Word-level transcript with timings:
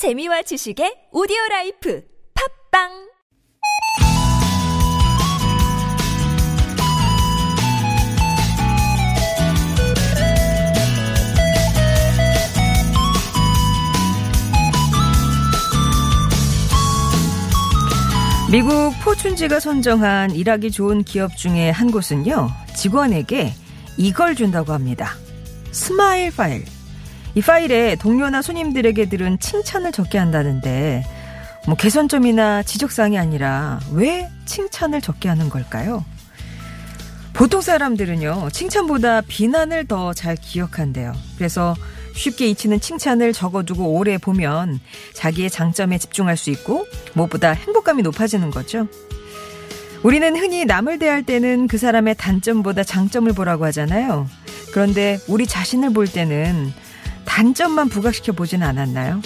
재미와 0.00 0.40
지식의 0.40 1.12
오디오 1.12 1.36
life 1.50 2.02
팟빵 2.72 2.88
미국 18.50 18.94
포춘지가 19.04 19.60
선정한 19.60 20.30
일하기 20.30 20.70
좋은 20.70 21.04
기업 21.04 21.36
중에 21.36 21.68
한 21.68 21.90
곳은요, 21.90 22.48
직원에게 22.74 23.52
이걸 23.98 24.34
준다고 24.34 24.72
합니다. 24.72 25.10
smile 25.72 26.34
파일. 26.34 26.79
이 27.34 27.40
파일에 27.40 27.96
동료나 27.96 28.42
손님들에게 28.42 29.08
들은 29.08 29.38
칭찬을 29.38 29.92
적게 29.92 30.18
한다는데, 30.18 31.04
뭐 31.66 31.76
개선점이나 31.76 32.62
지적사항이 32.62 33.18
아니라 33.18 33.80
왜 33.92 34.28
칭찬을 34.46 35.00
적게 35.00 35.28
하는 35.28 35.48
걸까요? 35.48 36.04
보통 37.32 37.60
사람들은요, 37.60 38.48
칭찬보다 38.52 39.22
비난을 39.22 39.86
더 39.86 40.12
잘 40.12 40.36
기억한대요. 40.36 41.12
그래서 41.36 41.74
쉽게 42.14 42.48
잊히는 42.48 42.80
칭찬을 42.80 43.32
적어두고 43.32 43.94
오래 43.94 44.18
보면 44.18 44.80
자기의 45.14 45.48
장점에 45.48 45.96
집중할 45.98 46.36
수 46.36 46.50
있고 46.50 46.86
무엇보다 47.14 47.52
행복감이 47.52 48.02
높아지는 48.02 48.50
거죠. 48.50 48.88
우리는 50.02 50.34
흔히 50.36 50.64
남을 50.64 50.98
대할 50.98 51.22
때는 51.22 51.68
그 51.68 51.78
사람의 51.78 52.16
단점보다 52.16 52.82
장점을 52.84 53.32
보라고 53.32 53.64
하잖아요. 53.66 54.26
그런데 54.72 55.18
우리 55.28 55.46
자신을 55.46 55.92
볼 55.92 56.08
때는 56.08 56.72
단점만 57.30 57.88
부각시켜 57.88 58.32
보진 58.32 58.62
않았나요? 58.62 59.20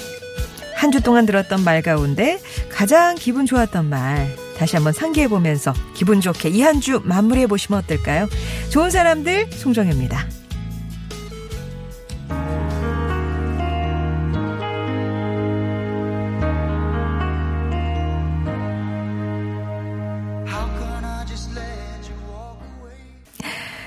한 0.76 0.90
주 0.92 1.00
동안 1.00 1.24
들었던 1.24 1.64
말 1.64 1.80
가운데 1.80 2.38
가장 2.70 3.14
기분 3.14 3.46
좋았던 3.46 3.88
말 3.88 4.36
다시 4.58 4.76
한번 4.76 4.92
상기해 4.92 5.28
보면서 5.28 5.72
기분 5.94 6.20
좋게 6.20 6.50
이 6.50 6.60
한 6.62 6.80
주 6.80 7.00
마무리해 7.04 7.46
보시면 7.46 7.80
어떨까요? 7.82 8.28
좋은 8.68 8.90
사람들 8.90 9.50
송정혜입니다. 9.52 10.26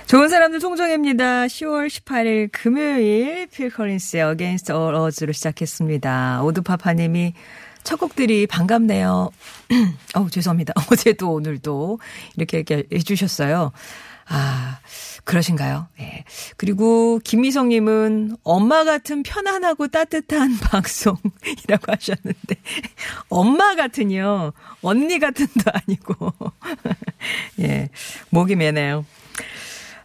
좋은 0.08 0.30
사람들 0.30 0.62
송정혜입니다. 0.62 1.48
10월 1.48 1.88
18일 1.88 2.50
금요일 2.54 3.46
필 3.48 3.70
컬린스의 3.70 4.24
Against 4.24 4.72
All 4.72 4.96
Odds로 4.96 5.34
시작했습니다. 5.34 6.44
오드파파님이 6.44 7.34
첫 7.84 8.00
곡들이 8.00 8.48
반갑네요. 8.48 9.32
어우, 10.16 10.30
죄송합니다. 10.30 10.72
어제도 10.90 11.34
오늘도 11.34 12.00
이렇게, 12.38 12.60
이렇게 12.60 12.84
해주셨어요. 12.90 13.74
아, 14.30 14.80
그러신가요? 15.26 15.88
예. 16.00 16.04
네. 16.04 16.24
그리고 16.56 17.20
김미성 17.24 17.68
님은 17.68 18.38
엄마 18.44 18.86
같은 18.86 19.24
편안하고 19.24 19.90
따뜻한 19.90 20.58
방송이라고 20.72 21.84
하셨는데, 21.86 22.56
엄마 23.28 23.76
같은요, 23.76 24.54
언니 24.82 25.20
같은도 25.20 25.64
아니고, 25.66 26.34
예, 27.60 27.90
목이 28.30 28.56
메네요. 28.56 29.06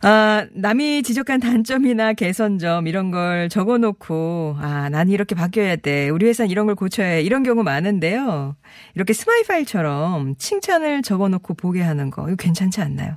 아, 0.04 0.46
남이 0.52 1.04
지적한 1.04 1.38
단점이나 1.38 2.14
개선점 2.14 2.88
이런 2.88 3.12
걸 3.12 3.48
적어 3.48 3.78
놓고 3.78 4.56
아, 4.58 4.88
난 4.90 5.08
이렇게 5.08 5.36
바뀌어야 5.36 5.76
돼. 5.76 6.08
우리 6.08 6.26
회사는 6.26 6.50
이런 6.50 6.66
걸 6.66 6.74
고쳐야 6.74 7.06
해. 7.06 7.22
이런 7.22 7.44
경우 7.44 7.62
많은데요. 7.62 8.56
이렇게 8.96 9.12
smile 9.12 9.44
파일처럼 9.46 10.34
칭찬을 10.38 11.02
적어 11.02 11.28
놓고 11.28 11.54
보게 11.54 11.82
하는 11.82 12.10
거. 12.10 12.26
이거 12.26 12.34
괜찮지 12.36 12.80
않나요? 12.80 13.16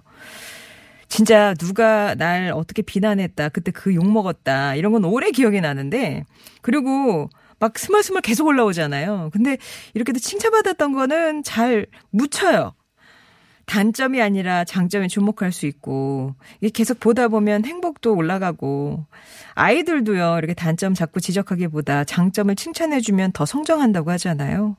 진짜 1.08 1.54
누가 1.56 2.14
날 2.16 2.52
어떻게 2.54 2.82
비난했다. 2.84 3.50
그때 3.50 3.72
그 3.72 3.92
욕 3.96 4.06
먹었다. 4.12 4.76
이런 4.76 4.92
건 4.92 5.06
오래 5.06 5.32
기억이 5.32 5.62
나는데 5.62 6.26
그리고 6.62 7.30
막 7.60 7.80
스멀스멀 7.80 8.22
계속 8.22 8.46
올라오잖아요. 8.48 9.32
근데 9.34 9.58
이렇게도 9.96 10.20
칭찬받았던 10.20 10.94
거는 10.94 11.44
잘 11.44 11.88
묻혀요. 12.12 12.74
단점이 13.66 14.22
아니라 14.22 14.64
장점에 14.64 15.08
주목할 15.08 15.52
수 15.52 15.66
있고 15.66 16.36
이게 16.62 16.70
계속 16.70 17.00
보다 17.00 17.28
보면 17.28 17.66
행복도 17.66 18.16
올라가고 18.16 19.06
아이들도요 19.56 20.38
이렇게 20.38 20.54
단점 20.54 20.94
자꾸 20.94 21.20
지적하기보다 21.22 22.04
장점을 22.04 22.56
칭찬해주면 22.56 23.32
더 23.32 23.46
성장한다고 23.46 24.12
하잖아요. 24.12 24.76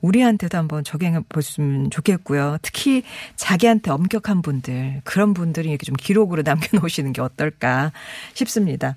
우리한테도 0.00 0.56
한번 0.56 0.82
적용해 0.84 1.20
보시면 1.28 1.90
좋겠고요. 1.90 2.58
특히 2.62 3.02
자기한테 3.36 3.90
엄격한 3.90 4.40
분들 4.42 5.02
그런 5.04 5.34
분들이 5.34 5.68
이렇게 5.68 5.84
좀 5.84 5.94
기록으로 5.96 6.42
남겨놓으시는 6.46 7.12
게 7.12 7.20
어떨까 7.20 7.92
싶습니다. 8.34 8.96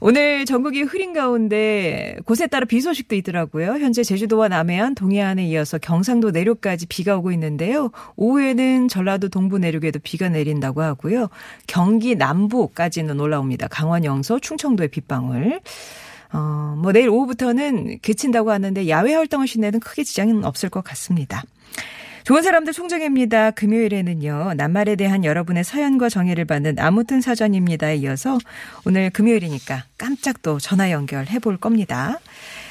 오늘 0.00 0.44
전국이 0.44 0.82
흐린 0.82 1.12
가운데 1.12 2.16
곳에 2.24 2.46
따라 2.46 2.64
비 2.64 2.80
소식도 2.80 3.16
있더라고요. 3.16 3.72
현재 3.72 4.02
제주도와 4.04 4.48
남해안, 4.48 4.94
동해안에 4.94 5.44
이어서 5.46 5.78
경상도 5.78 6.30
내륙까지 6.30 6.86
비가 6.86 7.16
오고 7.16 7.32
있는데요. 7.32 7.90
오후에는 8.16 8.88
전라도 8.88 9.28
동부 9.28 9.58
내륙에도 9.58 9.98
비가 10.02 10.28
내린다고 10.28 10.82
하고요. 10.82 11.28
경기 11.66 12.14
남부까지는 12.14 13.18
올라옵니다. 13.18 13.68
강원 13.68 14.04
영서, 14.04 14.38
충청도의 14.38 14.88
빗방울. 14.88 15.60
어, 16.32 16.76
뭐 16.78 16.92
내일 16.92 17.08
오후부터는 17.08 17.98
그친다고 18.02 18.50
하는데 18.50 18.88
야외 18.88 19.14
활동을 19.14 19.46
시내는 19.46 19.80
크게 19.80 20.04
지장은 20.04 20.44
없을 20.44 20.68
것 20.68 20.84
같습니다. 20.84 21.42
좋은 22.28 22.42
사람들 22.42 22.74
총정입니다. 22.74 23.52
금요일에는요. 23.52 24.52
낱말에 24.54 24.96
대한 24.96 25.24
여러분의 25.24 25.64
사연과 25.64 26.10
정의를 26.10 26.44
받는 26.44 26.78
아무튼 26.78 27.22
사전입니다에 27.22 27.96
이어서 27.96 28.36
오늘 28.84 29.08
금요일이니까 29.08 29.84
깜짝 29.96 30.42
또 30.42 30.58
전화 30.58 30.90
연결해 30.90 31.38
볼 31.38 31.56
겁니다. 31.56 32.18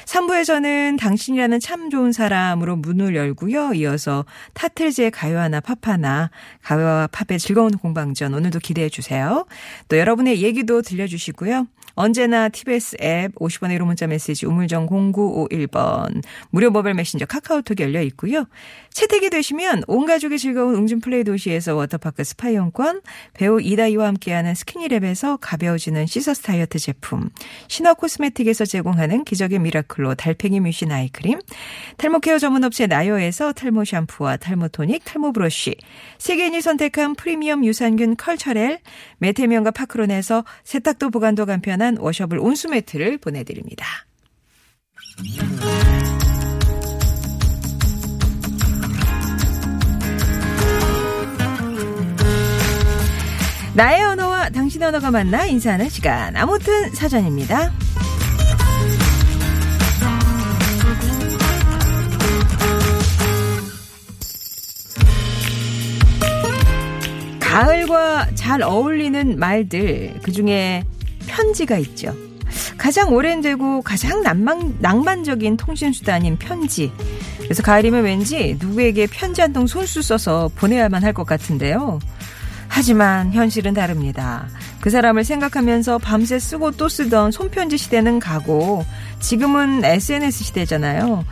3부에서는 0.04 0.96
당신이라는 1.00 1.58
참 1.58 1.90
좋은 1.90 2.12
사람으로 2.12 2.76
문을 2.76 3.16
열고요. 3.16 3.74
이어서 3.74 4.24
타틀즈의 4.54 5.10
가요 5.10 5.40
하나 5.40 5.58
팝 5.58 5.88
하나 5.88 6.30
가요와 6.62 7.08
팝의 7.08 7.40
즐거운 7.40 7.72
공방전 7.72 8.34
오늘도 8.34 8.60
기대해 8.60 8.88
주세요. 8.88 9.44
또 9.88 9.98
여러분의 9.98 10.40
얘기도 10.40 10.82
들려주시고요. 10.82 11.66
언제나 11.98 12.48
TBS 12.48 12.96
앱 13.02 13.34
50원의 13.34 13.76
유료 13.76 13.84
문자 13.84 14.06
메시지 14.06 14.46
우물정 14.46 14.86
0951번 14.86 16.22
무료 16.50 16.70
모바일 16.70 16.94
메신저 16.94 17.26
카카오톡 17.26 17.80
열려 17.80 18.00
있고요. 18.02 18.44
채택이 18.98 19.30
되시면 19.30 19.84
온 19.86 20.06
가족이 20.06 20.40
즐거운 20.40 20.74
웅진 20.74 20.98
플레이 20.98 21.22
도시에서 21.22 21.76
워터파크 21.76 22.24
스파이용권, 22.24 23.02
배우 23.32 23.60
이다희와 23.60 24.08
함께하는 24.08 24.54
스키니랩에서 24.54 25.38
가벼워지는 25.40 26.06
시서스 26.06 26.42
다이어트 26.42 26.80
제품, 26.80 27.30
신화 27.68 27.94
코스메틱에서 27.94 28.64
제공하는 28.64 29.22
기적의 29.22 29.60
미라클로 29.60 30.16
달팽이 30.16 30.58
뮤신 30.58 30.90
아이크림, 30.90 31.38
탈모 31.96 32.18
care 32.18 32.40
전문 32.40 32.64
업체 32.64 32.88
나요에서 32.88 33.52
탈모 33.52 33.84
샴푸와 33.84 34.36
탈모 34.36 34.66
토닉, 34.66 35.04
탈모 35.04 35.32
브러쉬, 35.32 35.76
세계인이 36.18 36.60
선택한 36.60 37.14
프리미엄 37.14 37.64
유산균 37.64 38.16
컬처렐, 38.16 38.80
메테면과 39.18 39.70
파크론에서 39.70 40.44
세탁도 40.64 41.10
보관도 41.10 41.46
간편한 41.46 41.98
washable 41.98 42.40
온수매트를 42.40 43.18
보내드립니다. 43.18 43.86
나의 53.78 54.02
언어와 54.02 54.48
당신 54.48 54.82
언어가 54.82 55.08
만나 55.12 55.46
인사하는 55.46 55.88
시간. 55.88 56.36
아무튼 56.36 56.92
사전입니다. 56.96 57.70
가을과 67.40 68.34
잘 68.34 68.62
어울리는 68.62 69.38
말들, 69.38 70.20
그 70.22 70.32
중에 70.32 70.84
편지가 71.26 71.78
있죠. 71.78 72.14
가장 72.76 73.12
오랜되고 73.12 73.82
가장 73.82 74.22
낭만, 74.22 74.76
낭만적인 74.80 75.56
통신수단인 75.56 76.36
편지. 76.38 76.92
그래서 77.38 77.62
가을이면 77.62 78.04
왠지 78.04 78.56
누구에게 78.60 79.06
편지 79.06 79.40
한 79.40 79.52
통 79.52 79.66
손수 79.66 80.02
써서 80.02 80.50
보내야만 80.56 81.02
할 81.02 81.12
것 81.14 81.24
같은데요. 81.26 81.98
하지만 82.78 83.32
현실은 83.32 83.74
다릅니다. 83.74 84.46
그 84.80 84.88
사람을 84.88 85.24
생각하면서 85.24 85.98
밤새 85.98 86.38
쓰고 86.38 86.70
또 86.70 86.88
쓰던 86.88 87.32
손편지 87.32 87.76
시대는 87.76 88.20
가고 88.20 88.84
지금은 89.18 89.84
SNS 89.84 90.44
시대잖아요. 90.44 91.24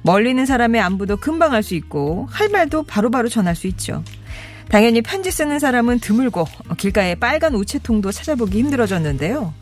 멀리 0.00 0.30
있는 0.30 0.46
사람의 0.46 0.80
안부도 0.80 1.18
금방 1.18 1.52
알 1.52 1.62
수 1.62 1.74
있고 1.74 2.26
할 2.30 2.48
말도 2.48 2.84
바로바로 2.84 3.10
바로 3.10 3.28
전할 3.28 3.54
수 3.54 3.66
있죠. 3.66 4.02
당연히 4.70 5.02
편지 5.02 5.30
쓰는 5.30 5.58
사람은 5.58 6.00
드물고 6.00 6.46
길가에 6.78 7.16
빨간 7.16 7.54
우체통도 7.54 8.10
찾아보기 8.10 8.58
힘들어졌는데요. 8.60 9.52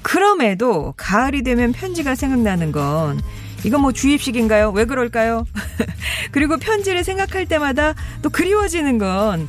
그럼에도 0.00 0.94
가을이 0.96 1.42
되면 1.42 1.72
편지가 1.72 2.14
생각나는 2.14 2.72
건 2.72 3.20
이건 3.64 3.82
뭐 3.82 3.92
주입식인가요? 3.92 4.70
왜 4.70 4.86
그럴까요? 4.86 5.44
그리고 6.32 6.56
편지를 6.56 7.04
생각할 7.04 7.44
때마다 7.44 7.92
또 8.22 8.30
그리워지는 8.30 8.96
건 8.96 9.46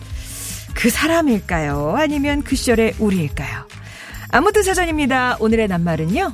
그 0.78 0.92
사람일까요? 0.92 1.96
아니면 1.98 2.44
그 2.44 2.56
시절의 2.56 2.96
우리일까요? 3.00 3.68
아무튼 4.30 4.62
사전입니다. 4.62 5.38
오늘의 5.40 5.68
낱말은요. 5.70 6.32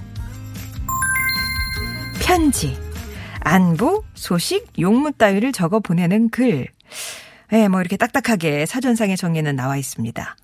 편지. 2.21 2.77
안부, 3.39 4.03
소식, 4.15 4.67
용문 4.77 5.13
따위를 5.17 5.53
적어 5.53 5.79
보내는 5.79 6.29
글. 6.29 6.67
예, 7.53 7.69
뭐 7.69 7.79
이렇게 7.79 7.95
딱딱하게 7.95 8.65
사전상의 8.65 9.15
정리는 9.15 9.55
나와 9.55 9.77
있습니다. 9.77 10.35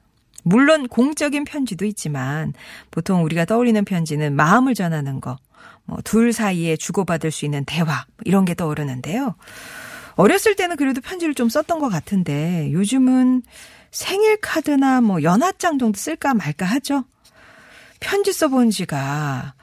물론 0.43 0.87
공적인 0.87 1.43
편지도 1.43 1.83
있지만 1.85 2.53
보통 2.91 3.25
우리가 3.25 3.43
떠올리는 3.43 3.83
편지는 3.83 4.33
마음을 4.33 4.75
전하는 4.75 5.19
거, 5.19 5.37
뭐 5.83 5.99
둘 6.05 6.31
사이에 6.31 6.77
주고받을 6.77 7.31
수 7.31 7.43
있는 7.43 7.65
대화 7.65 7.85
뭐 7.85 8.05
이런 8.23 8.45
게 8.45 8.53
떠오르는데요. 8.53 9.35
어렸을 10.15 10.55
때는 10.55 10.77
그래도 10.77 11.01
편지를 11.01 11.33
좀 11.33 11.49
썼던 11.49 11.79
것 11.79 11.89
같은데 11.89 12.71
요즘은 12.71 13.41
생일 13.91 14.37
카드나 14.37 15.01
뭐 15.01 15.23
연하장 15.23 15.77
정도 15.79 15.97
쓸까 15.97 16.33
말까 16.33 16.65
하죠. 16.65 17.05
편지 17.99 18.31
써본 18.31 18.69
지가 18.71 19.53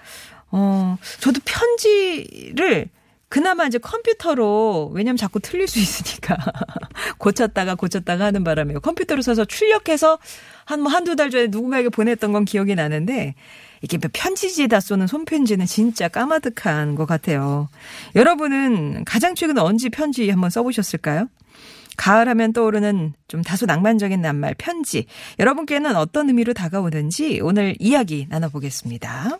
어 0.50 0.98
저도 1.20 1.40
편지를 1.44 2.88
그나마 3.28 3.66
이제 3.66 3.78
컴퓨터로 3.78 4.92
왜냐면 4.94 5.16
자꾸 5.16 5.40
틀릴 5.40 5.66
수 5.66 5.78
있으니까 5.80 6.36
고쳤다가 7.18 7.74
고쳤다가 7.74 8.26
하는 8.26 8.44
바람에 8.44 8.74
컴퓨터로 8.74 9.22
써서 9.22 9.44
출력해서 9.44 10.18
한 10.64 10.80
뭐 10.80 10.90
한두 10.92 11.16
달 11.16 11.30
전에 11.30 11.46
누군가에게 11.48 11.88
보냈던 11.88 12.32
건 12.32 12.44
기억이 12.44 12.74
나는데 12.74 13.34
이게 13.82 13.98
뭐 13.98 14.10
편지지에다 14.12 14.80
쏘는 14.80 15.06
손편지는 15.06 15.66
진짜 15.66 16.08
까마득한 16.08 16.94
것 16.96 17.06
같아요. 17.06 17.68
여러분은 18.14 19.04
가장 19.04 19.34
최근 19.34 19.58
언제 19.58 19.88
편지 19.88 20.28
한번 20.30 20.50
써보셨을까요? 20.50 21.28
가을 21.96 22.28
하면 22.28 22.52
떠오르는 22.52 23.14
좀 23.28 23.42
다소 23.42 23.66
낭만적인 23.66 24.20
낱말 24.20 24.54
편지. 24.56 25.06
여러분께는 25.38 25.96
어떤 25.96 26.28
의미로 26.28 26.52
다가오는지 26.52 27.40
오늘 27.42 27.74
이야기 27.78 28.26
나눠보겠습니다. 28.28 29.38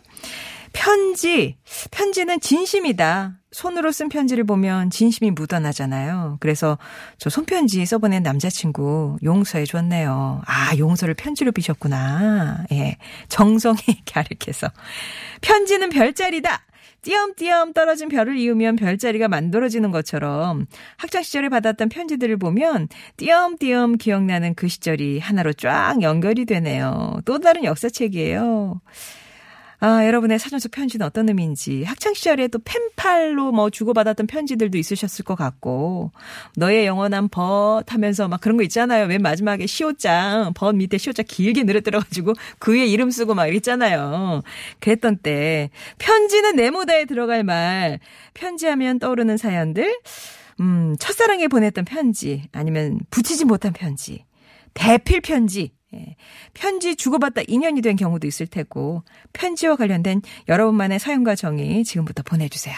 편지. 0.73 1.57
편지는 1.91 2.39
진심이다. 2.39 3.39
손으로 3.51 3.91
쓴 3.91 4.09
편지를 4.09 4.43
보면 4.43 4.89
진심이 4.89 5.31
묻어나잖아요. 5.31 6.37
그래서 6.39 6.77
저 7.17 7.29
손편지 7.29 7.83
써보낸 7.85 8.21
남자친구 8.21 9.17
용서해 9.23 9.65
줬네요. 9.65 10.41
아, 10.45 10.77
용서를 10.77 11.13
편지로 11.15 11.51
비셨구나. 11.51 12.65
예. 12.71 12.97
정성이 13.29 13.77
갸륵해서. 14.05 14.69
편지는 15.41 15.89
별자리다. 15.89 16.61
띄엄띄엄 17.01 17.73
떨어진 17.73 18.09
별을 18.09 18.37
이으면 18.37 18.75
별자리가 18.75 19.27
만들어지는 19.27 19.91
것처럼 19.91 20.65
학창 20.97 21.23
시절에 21.23 21.49
받았던 21.49 21.89
편지들을 21.89 22.37
보면 22.37 22.89
띄엄띄엄 23.17 23.97
기억나는 23.97 24.55
그 24.55 24.67
시절이 24.67 25.19
하나로 25.19 25.53
쫙 25.53 26.01
연결이 26.01 26.45
되네요. 26.45 27.19
또 27.25 27.39
다른 27.39 27.63
역사책이에요. 27.63 28.81
아, 29.79 30.05
여러분의 30.07 30.39
사전 30.39 30.59
속 30.59 30.71
편지는 30.71 31.05
어떤 31.05 31.29
의미인지. 31.29 31.83
학창 31.83 32.15
시절에 32.15 32.47
또 32.47 32.57
펜팔로 32.65 33.51
뭐 33.51 33.69
주고받았던 33.69 34.25
편지들도 34.25 34.75
있으셨을 34.75 35.23
것 35.23 35.35
같고. 35.35 36.11
너의 36.55 36.87
영원한 36.87 37.29
벗 37.29 37.83
하면서 37.87 38.27
막 38.27 38.41
그런 38.41 38.57
거 38.57 38.63
있잖아요. 38.63 39.05
맨 39.05 39.21
마지막에 39.21 39.67
시옷장 39.67 40.53
벗 40.55 40.73
밑에 40.75 40.97
시옷장 40.97 41.25
길게 41.27 41.63
늘어뜨려 41.63 41.99
가지고 41.99 42.33
그 42.57 42.73
위에 42.73 42.87
이름 42.87 43.11
쓰고 43.11 43.35
막 43.35 43.45
이랬잖아요. 43.47 44.41
그랬던 44.79 45.17
때 45.17 45.69
편지는 45.99 46.55
네모다에 46.55 47.05
들어갈 47.05 47.43
말. 47.43 47.99
편지하면 48.33 48.97
떠오르는 48.97 49.37
사연들. 49.37 49.95
음, 50.59 50.95
첫사랑에 50.99 51.47
보냈던 51.47 51.85
편지 51.85 52.49
아니면 52.51 52.99
붙이지 53.11 53.45
못한 53.45 53.73
편지. 53.73 54.25
대필 54.73 55.21
편지 55.21 55.71
예. 55.93 56.15
편지 56.53 56.95
주고받다 56.95 57.41
인연이 57.47 57.81
된 57.81 57.95
경우도 57.95 58.27
있을 58.27 58.47
테고 58.47 59.03
편지와 59.33 59.75
관련된 59.75 60.21
여러분만의 60.47 60.99
사연과 60.99 61.35
정의 61.35 61.83
지금부터 61.83 62.23
보내주세요. 62.23 62.75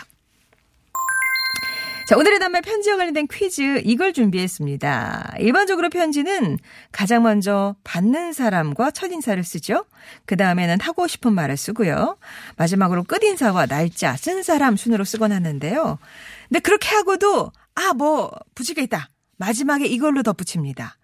자, 2.09 2.17
오늘의 2.17 2.39
단말 2.39 2.63
편지와 2.63 2.97
관련된 2.97 3.27
퀴즈 3.31 3.83
이걸 3.85 4.13
준비했습니다. 4.13 5.35
일반적으로 5.38 5.89
편지는 5.89 6.57
가장 6.91 7.21
먼저 7.21 7.75
받는 7.83 8.33
사람과 8.33 8.89
첫인사를 8.89 9.44
쓰죠. 9.44 9.85
그 10.25 10.35
다음에는 10.35 10.79
하고 10.81 11.07
싶은 11.07 11.33
말을 11.33 11.55
쓰고요. 11.55 12.17
마지막으로 12.57 13.03
끝인사와 13.03 13.67
날짜, 13.67 14.15
쓴 14.17 14.41
사람 14.41 14.75
순으로 14.75 15.03
쓰곤 15.03 15.31
하는데요. 15.31 16.00
근데 16.47 16.59
그렇게 16.62 16.89
하고도 16.89 17.51
아, 17.75 17.94
뭐 17.94 18.31
붙일 18.55 18.73
게 18.73 18.81
있다. 18.81 19.12
마지막에 19.38 19.85
이걸로 19.85 20.23
덧붙입니다. 20.23 20.97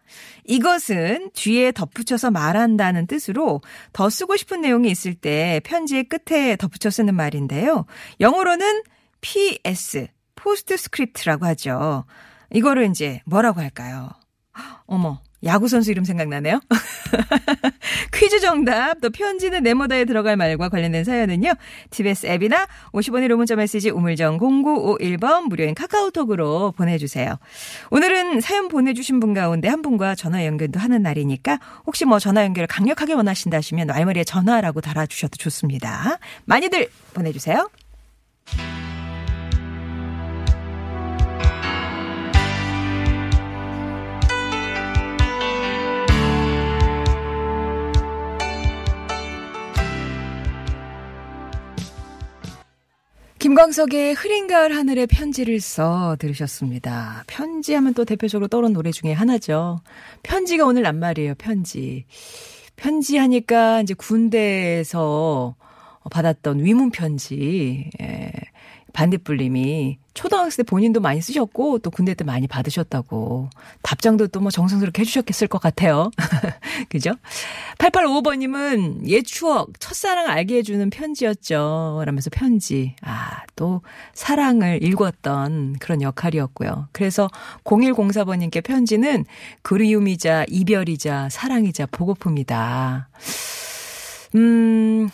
이것은 0.46 1.32
뒤에 1.34 1.72
덧붙여서 1.72 2.32
말한다는 2.32 3.08
뜻으로 3.08 3.62
더 3.94 4.10
쓰고 4.10 4.38
싶은 4.38 4.62
내용이 4.62 4.90
있을 4.90 5.16
때 5.16 5.62
편지의 5.64 6.06
끝에 6.06 6.56
덧붙여 6.56 6.90
쓰는 6.90 7.16
말인데요. 7.16 7.86
영어로는 8.20 8.84
PS, 9.22 10.08
postscript라고 10.36 11.46
하죠. 11.48 12.06
이거를 12.54 12.90
이제 12.90 13.22
뭐라고 13.26 13.62
할까요? 13.62 14.10
어머, 14.86 15.22
야구 15.46 15.68
선수 15.68 15.92
이름 15.92 16.04
생각나네요. 16.04 16.60
퀴즈 18.14 18.40
정답, 18.40 19.00
또 19.02 19.10
편지는 19.10 19.64
네모다에 19.64 20.06
들어갈 20.06 20.38
말과 20.38 20.70
관련된 20.70 21.04
사연은요. 21.04 21.54
TBS 21.92 22.28
앱이나 22.28 22.68
50원의 22.94 23.28
로문자 23.28 23.56
메시지 23.56 23.90
우물정 23.90 24.40
0951번 24.40 25.48
무료인 25.48 25.76
카카오톡으로 25.76 26.74
보내주세요. 26.74 27.38
오늘은 27.92 28.42
사연 28.42 28.68
보내주신 28.68 29.20
분 29.20 29.34
가운데 29.34 29.68
한 29.68 29.82
분과 29.82 30.16
전화 30.16 30.46
연결도 30.46 30.80
하는 30.80 31.04
날이니까 31.04 31.60
혹시 31.86 32.06
뭐 32.06 32.20
전화 32.20 32.44
연결을 32.44 32.68
강력하게 32.68 33.14
원하신다 33.14 33.58
하시면 33.58 33.88
말머리에 33.88 34.24
전화라고 34.24 34.82
달아주셔도 34.82 35.38
좋습니다. 35.38 36.18
많이들 36.46 36.90
보내주세요. 37.14 37.70
김광석의 53.56 54.16
흐린 54.16 54.48
가을 54.48 54.76
하늘에 54.76 55.06
편지를 55.06 55.62
써 55.62 56.18
들으셨습니다. 56.20 57.24
편지하면 57.26 57.94
또 57.94 58.04
대표적으로 58.04 58.50
떠오르는 58.50 58.74
노래 58.74 58.92
중에 58.92 59.14
하나죠. 59.14 59.80
편지가 60.24 60.66
오늘 60.66 60.82
낱말이에요, 60.82 61.36
편지. 61.36 62.04
편지하니까 62.76 63.80
이제 63.80 63.94
군대에서 63.94 65.56
받았던 66.12 66.66
위문 66.66 66.92
편지. 66.92 67.90
예. 68.02 68.30
반딧불님이 68.96 70.00
초등학생 70.14 70.64
때 70.64 70.70
본인도 70.70 71.02
많이 71.02 71.22
쓰셨고 71.22 71.80
또 71.80 71.92
군대 71.92 72.14
때 72.14 72.24
많이 72.24 72.48
받으셨다고 72.48 73.50
답장도 73.82 74.28
또 74.30 74.40
뭐 74.40 74.52
정성스럽게 74.52 75.02
해주셨겠을 75.02 75.48
것 75.48 75.60
같아요. 75.60 76.12
그죠? 76.88 77.12
8855번님은 77.80 79.08
옛 79.08 79.24
추억 79.24 79.80
첫사랑 79.80 80.30
알게 80.30 80.58
해주는 80.58 80.90
편지였죠. 80.92 82.04
라면서 82.06 82.30
편지. 82.30 82.96
아, 83.02 83.42
또 83.56 83.82
사랑을 84.14 84.84
읽었던 84.84 85.78
그런 85.80 86.02
역할이었고요. 86.02 86.90
그래서 86.92 87.28
0104번님께 87.64 88.64
편지는 88.64 89.26
그리움이자 89.64 90.46
이별이자 90.48 91.30
사랑이자 91.30 91.88
보고품이다. 91.88 93.10
음, 94.36 95.10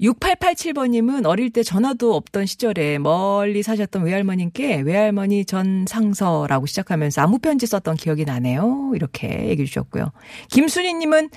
6887번님은 0.00 1.26
어릴 1.26 1.50
때 1.50 1.62
전화도 1.62 2.14
없던 2.14 2.46
시절에 2.46 2.98
멀리 2.98 3.62
사셨던 3.62 4.04
외할머님께 4.04 4.82
외할머니 4.82 5.44
전 5.44 5.84
상서라고 5.88 6.66
시작하면서 6.66 7.20
아무 7.22 7.38
편지 7.38 7.66
썼던 7.66 7.96
기억이 7.96 8.24
나네요. 8.24 8.92
이렇게 8.94 9.48
얘기해 9.48 9.66
주셨고요. 9.66 10.12
김순희님은 10.50 11.30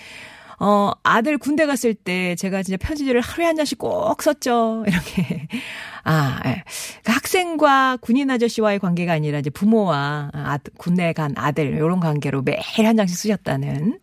어, 0.60 0.91
아들 1.01 1.39
군대 1.39 1.65
갔을 1.65 1.96
때 1.96 2.36
제가 2.36 2.62
진짜 2.62 2.77
편지지를 2.77 3.20
하루에 3.20 3.48
한 3.48 3.56
장씩 3.56 3.80
꼭 3.80 4.22
썼죠. 4.22 4.86
이렇게. 4.88 5.48
아, 6.03 6.39
예. 6.46 6.63
그 7.03 7.12
학생과 7.12 7.98
군인 8.01 8.29
아저씨와의 8.29 8.79
관계가 8.79 9.13
아니라 9.13 9.39
이제 9.39 9.50
부모와 9.50 10.31
아, 10.34 10.58
군대 10.77 11.13
간 11.13 11.34
아들, 11.36 11.77
요런 11.77 12.00
관계로 12.00 12.41
매일 12.41 12.86
한 12.86 12.98
장씩 12.98 13.17
쓰셨다는. 13.17 14.00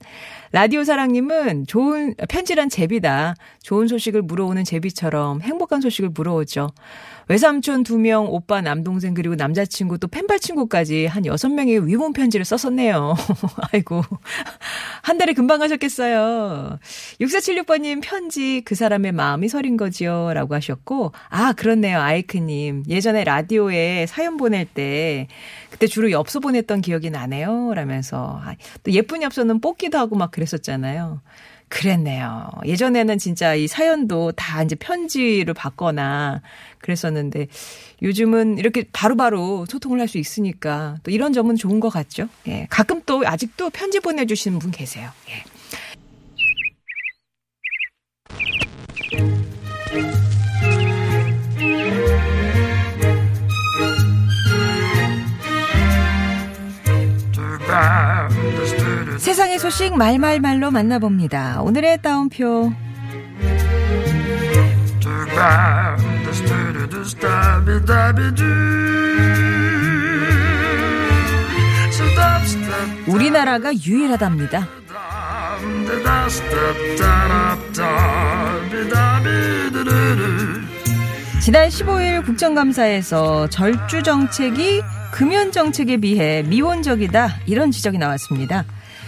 라디오 0.50 0.82
사랑님은 0.82 1.66
좋은, 1.66 2.14
편지란 2.28 2.70
제비다. 2.70 3.34
좋은 3.62 3.86
소식을 3.86 4.22
물어오는 4.22 4.64
제비처럼 4.64 5.42
행복한 5.42 5.82
소식을 5.82 6.10
물어오죠. 6.10 6.70
외삼촌 7.28 7.82
두 7.82 7.98
명, 7.98 8.26
오빠, 8.26 8.62
남동생, 8.62 9.12
그리고 9.12 9.34
남자친구, 9.34 9.98
또 9.98 10.08
펜팔 10.08 10.38
친구까지 10.38 11.04
한 11.04 11.26
여섯 11.26 11.50
명의 11.50 11.86
위문 11.86 12.14
편지를 12.14 12.46
썼었네요. 12.46 13.14
아이고. 13.72 14.02
한 15.02 15.18
달에 15.18 15.34
금방 15.34 15.58
가셨겠어요. 15.58 16.78
6476번님 17.20 18.00
편지 18.02 18.62
그 18.64 18.74
사람의 18.74 19.12
마음이 19.12 19.48
서린 19.48 19.76
거지요. 19.76 20.32
라고 20.32 20.54
하셨고, 20.54 21.12
아, 21.28 21.52
그렇네 21.52 21.87
요. 21.92 22.00
아이크님. 22.00 22.84
예전에 22.88 23.24
라디오에 23.24 24.06
사연 24.06 24.36
보낼 24.36 24.64
때, 24.66 25.28
그때 25.70 25.86
주로 25.86 26.10
엽서 26.10 26.40
보냈던 26.40 26.80
기억이 26.80 27.10
나네요. 27.10 27.74
라면서. 27.74 28.40
아, 28.42 28.54
또 28.84 28.92
예쁜 28.92 29.22
엽서는 29.22 29.60
뽑기도 29.60 29.98
하고 29.98 30.16
막 30.16 30.30
그랬었잖아요. 30.30 31.20
그랬네요. 31.68 32.48
예전에는 32.64 33.18
진짜 33.18 33.54
이 33.54 33.66
사연도 33.66 34.32
다 34.32 34.62
이제 34.62 34.74
편지로 34.74 35.52
받거나 35.52 36.40
그랬었는데 36.78 37.48
요즘은 38.00 38.56
이렇게 38.58 38.84
바로바로 38.92 39.66
소통을 39.66 40.00
할 40.00 40.08
수 40.08 40.16
있으니까 40.16 40.96
또 41.02 41.10
이런 41.10 41.34
점은 41.34 41.56
좋은 41.56 41.78
것 41.80 41.90
같죠. 41.90 42.28
예. 42.46 42.66
가끔 42.70 43.02
또 43.04 43.22
아직도 43.26 43.68
편지 43.70 44.00
보내주시는 44.00 44.58
분 44.58 44.70
계세요. 44.70 45.10
예. 45.28 45.44
세상의 59.18 59.58
소식 59.58 59.96
말말말로 59.96 60.70
만나봅니다. 60.70 61.60
오늘의 61.60 62.00
따옴표. 62.00 62.72
우리나라가 73.06 73.72
유일하답니다. 73.74 74.66
지난 81.48 81.70
15일 81.70 82.26
국정감사에서 82.26 83.48
절주 83.48 84.02
정책이 84.02 84.82
금연 85.14 85.50
정책에 85.50 85.96
비해 85.96 86.42
미온적이다 86.42 87.36
이런 87.46 87.70
지적이 87.70 87.96
나왔습니다. 87.96 88.66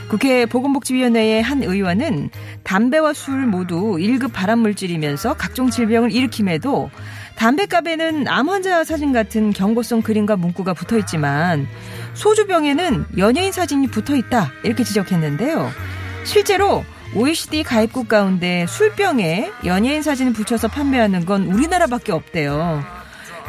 국회 0.09 0.47
보건복지위원회의 0.47 1.43
한 1.43 1.63
의원은 1.63 2.31
담배와 2.65 3.13
술 3.13 3.45
모두 3.45 3.99
1급 3.99 4.33
발암물질이면서 4.33 5.35
각종 5.35 5.69
질병을 5.69 6.13
일으킴에도 6.13 6.89
담배갑에는 7.37 8.27
암 8.27 8.49
환자 8.49 8.85
사진 8.85 9.13
같은 9.13 9.53
경고성 9.53 10.01
그림과 10.01 10.37
문구가 10.37 10.73
붙어 10.73 10.97
있지만 10.97 11.69
소주병에는 12.15 13.05
연예인 13.19 13.53
사진이 13.53 13.89
붙어 13.89 14.17
있다 14.17 14.51
이렇게 14.65 14.83
지적했는데요. 14.83 15.71
실제로 16.25 16.87
OECD 17.15 17.65
가입국 17.65 18.07
가운데 18.07 18.67
술병에 18.69 19.51
연예인 19.65 20.01
사진을 20.01 20.33
붙여서 20.33 20.69
판매하는 20.69 21.25
건 21.25 21.47
우리나라밖에 21.47 22.13
없대요. 22.13 22.85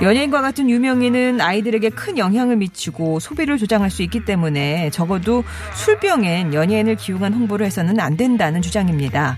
연예인과 0.02 0.42
같은 0.42 0.68
유명인은 0.68 1.40
아이들에게 1.42 1.90
큰 1.90 2.18
영향을 2.18 2.56
미치고 2.56 3.20
소비를 3.20 3.60
조장할 3.60 3.92
수 3.92 4.02
있기 4.02 4.26
때문에 4.26 4.90
적어도 4.90 5.44
술병엔 5.76 6.56
연예인을 6.56 6.96
기용한 6.96 7.34
홍보를 7.34 7.68
해서는 7.68 8.00
안 8.00 8.18
된다는 8.18 8.64
주장입니다. 8.64 9.38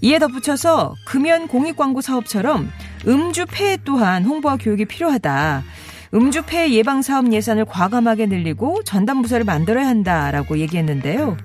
이에 0.00 0.18
덧붙여서 0.18 0.96
금연 1.04 1.46
공익 1.46 1.76
광고 1.76 2.00
사업처럼 2.00 2.72
음주 3.06 3.46
폐해 3.52 3.78
또한 3.84 4.24
홍보와 4.24 4.56
교육이 4.56 4.86
필요하다. 4.86 5.62
음주 6.12 6.42
폐해 6.42 6.72
예방 6.72 7.02
사업 7.02 7.32
예산을 7.32 7.66
과감하게 7.66 8.26
늘리고 8.26 8.82
전담 8.82 9.22
부서를 9.22 9.44
만들어야 9.44 9.86
한다라고 9.86 10.58
얘기했는데요. 10.58 11.36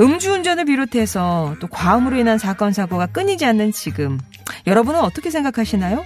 음주운전을 0.00 0.64
비롯해서 0.64 1.56
또 1.60 1.66
과음으로 1.66 2.16
인한 2.16 2.38
사건 2.38 2.72
사고가 2.72 3.06
끊이지 3.06 3.44
않는 3.44 3.72
지금 3.72 4.18
여러분은 4.66 5.00
어떻게 5.00 5.30
생각하시나요? 5.30 6.04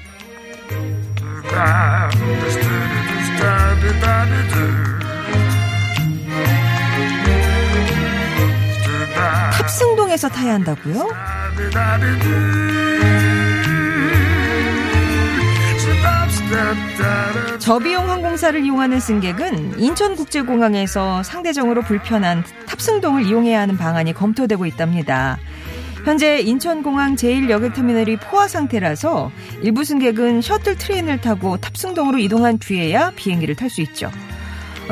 탑승동에서 9.52 10.28
타야 10.28 10.54
한다고요? 10.54 11.08
저비용 17.58 18.10
항공사를 18.10 18.62
이용하는 18.62 19.00
승객은 19.00 19.80
인천국제공항에서 19.80 21.22
상대적으로 21.22 21.82
불편한 21.82 22.44
탑승동을 22.66 23.26
이용해야 23.26 23.60
하는 23.60 23.76
방안이 23.76 24.12
검토되고 24.12 24.66
있답니다. 24.66 25.38
현재 26.04 26.38
인천공항 26.40 27.16
제1여객터미널이 27.16 28.20
포화 28.20 28.46
상태라서 28.46 29.32
일부 29.62 29.84
승객은 29.84 30.42
셔틀 30.42 30.76
트레인을 30.76 31.22
타고 31.22 31.56
탑승동으로 31.56 32.18
이동한 32.18 32.58
뒤에야 32.58 33.12
비행기를 33.16 33.56
탈 33.56 33.70
수 33.70 33.80
있죠. 33.80 34.10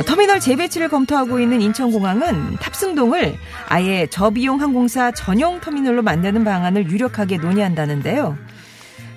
터미널 0.06 0.40
재배치를 0.40 0.88
검토하고 0.88 1.38
있는 1.38 1.60
인천공항은 1.60 2.56
탑승동을 2.56 3.36
아예 3.68 4.06
저비용 4.06 4.62
항공사 4.62 5.10
전용 5.10 5.60
터미널로 5.60 6.02
만드는 6.02 6.44
방안을 6.44 6.90
유력하게 6.90 7.36
논의한다는데요. 7.36 8.38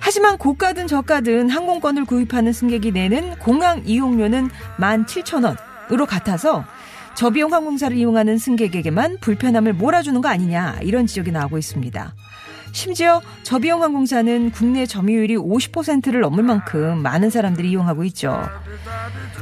하지만 0.06 0.38
고가든 0.38 0.86
저가든 0.86 1.50
항공권을 1.50 2.04
구입하는 2.04 2.52
승객이 2.52 2.92
내는 2.92 3.34
공항 3.40 3.82
이용료는 3.84 4.50
17,000원으로 4.78 6.06
같아서 6.06 6.64
저비용 7.16 7.52
항공사를 7.52 7.96
이용하는 7.96 8.38
승객에게만 8.38 9.18
불편함을 9.20 9.72
몰아주는 9.72 10.20
거 10.20 10.28
아니냐 10.28 10.78
이런 10.82 11.08
지적이 11.08 11.32
나오고 11.32 11.58
있습니다. 11.58 12.14
심지어 12.72 13.22
저비용 13.42 13.82
항공사는 13.82 14.50
국내 14.50 14.86
점유율이 14.86 15.36
50%를 15.36 16.20
넘을 16.20 16.42
만큼 16.42 17.02
많은 17.02 17.30
사람들이 17.30 17.70
이용하고 17.70 18.04
있죠. 18.04 18.42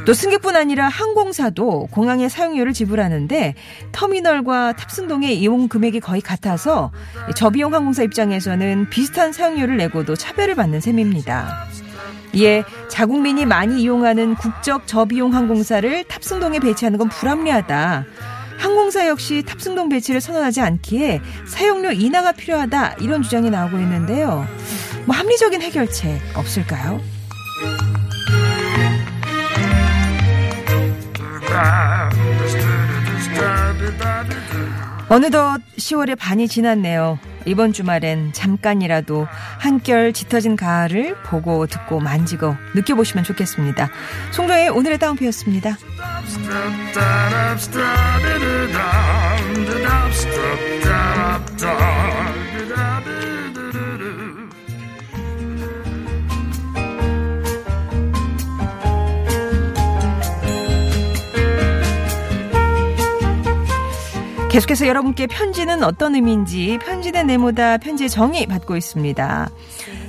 또 0.06 0.12
승객뿐 0.12 0.54
아니라 0.56 0.88
항공사도 0.88 1.88
공항의 1.90 2.28
사용료를 2.28 2.72
지불하는데 2.72 3.54
터미널과 3.92 4.74
탑승동의 4.74 5.38
이용 5.38 5.68
금액이 5.68 6.00
거의 6.00 6.20
같아서 6.20 6.92
저비용 7.36 7.74
항공사 7.74 8.02
입장에서는 8.02 8.90
비슷한 8.90 9.32
사용료를 9.32 9.76
내고도 9.76 10.14
차별을 10.14 10.54
받는 10.54 10.80
셈입니다. 10.80 11.66
이에 12.34 12.64
자국민이 12.88 13.46
많이 13.46 13.80
이용하는 13.82 14.34
국적 14.34 14.86
저비용 14.86 15.34
항공사를 15.34 16.04
탑승동에 16.04 16.58
배치하는 16.58 16.98
건 16.98 17.08
불합리하다. 17.08 18.04
항공사 18.64 19.06
역시 19.08 19.42
탑승동 19.42 19.90
배치를 19.90 20.22
선언하지 20.22 20.62
않기에 20.62 21.20
사용료 21.46 21.92
인하가 21.92 22.32
필요하다. 22.32 22.94
이런 23.00 23.20
주장이 23.20 23.50
나오고 23.50 23.76
있는데요. 23.76 24.46
뭐 25.04 25.14
합리적인 25.14 25.60
해결책 25.60 26.18
없을까요? 26.34 26.98
어느덧 35.10 35.60
10월의 35.76 36.18
반이 36.18 36.48
지났네요. 36.48 37.18
이번 37.46 37.72
주말엔 37.72 38.32
잠깐이라도 38.32 39.26
한결 39.58 40.12
짙어진 40.12 40.56
가을을 40.56 41.16
보고 41.24 41.66
듣고 41.66 42.00
만지고 42.00 42.54
느껴보시면 42.74 43.24
좋겠습니다. 43.24 43.88
송정의 44.32 44.70
오늘의 44.70 44.98
다운표였습니다. 44.98 45.76
계속해서 64.54 64.86
여러분께 64.86 65.26
편지는 65.26 65.82
어떤 65.82 66.14
의미인지 66.14 66.78
편지된 66.80 67.26
네모다 67.26 67.78
편지의 67.78 68.08
정의 68.08 68.46
받고 68.46 68.76
있습니다. 68.76 69.50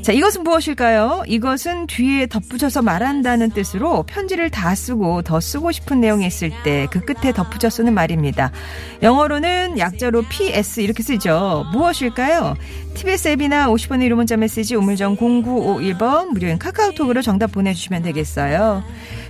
자, 0.04 0.12
이것은 0.12 0.44
무엇일까요? 0.44 1.24
이것은 1.26 1.88
뒤에 1.88 2.28
덧붙여서 2.28 2.84
말한다는 2.84 3.50
뜻으로 3.50 4.04
편지를 4.04 4.52
다 4.52 4.76
쓰고 4.76 5.24
더 5.24 5.40
쓰고 5.40 5.72
싶은 5.72 6.00
내용이 6.00 6.28
있을 6.28 6.52
때 6.64 6.86
그 6.92 7.00
끝에 7.00 7.34
덧붙여 7.34 7.72
쓰는 7.72 7.96
말입니다. 7.96 8.52
영어로는 9.02 9.80
약자로 9.80 10.22
PS 10.30 10.82
이렇게 10.82 11.02
쓰죠. 11.02 11.66
무엇일까요? 11.74 12.56
TBS 12.94 13.30
앱이나 13.30 13.68
50원의 13.70 14.04
유료 14.04 14.16
문자 14.16 14.38
메시지 14.38 14.76
우물정 14.76 15.18
0951번 15.18 16.28
무료인 16.28 16.60
카카오톡으로 16.60 17.24
정답 17.24 17.52
보내주시면 17.52 18.04
되겠어요. 18.04 18.84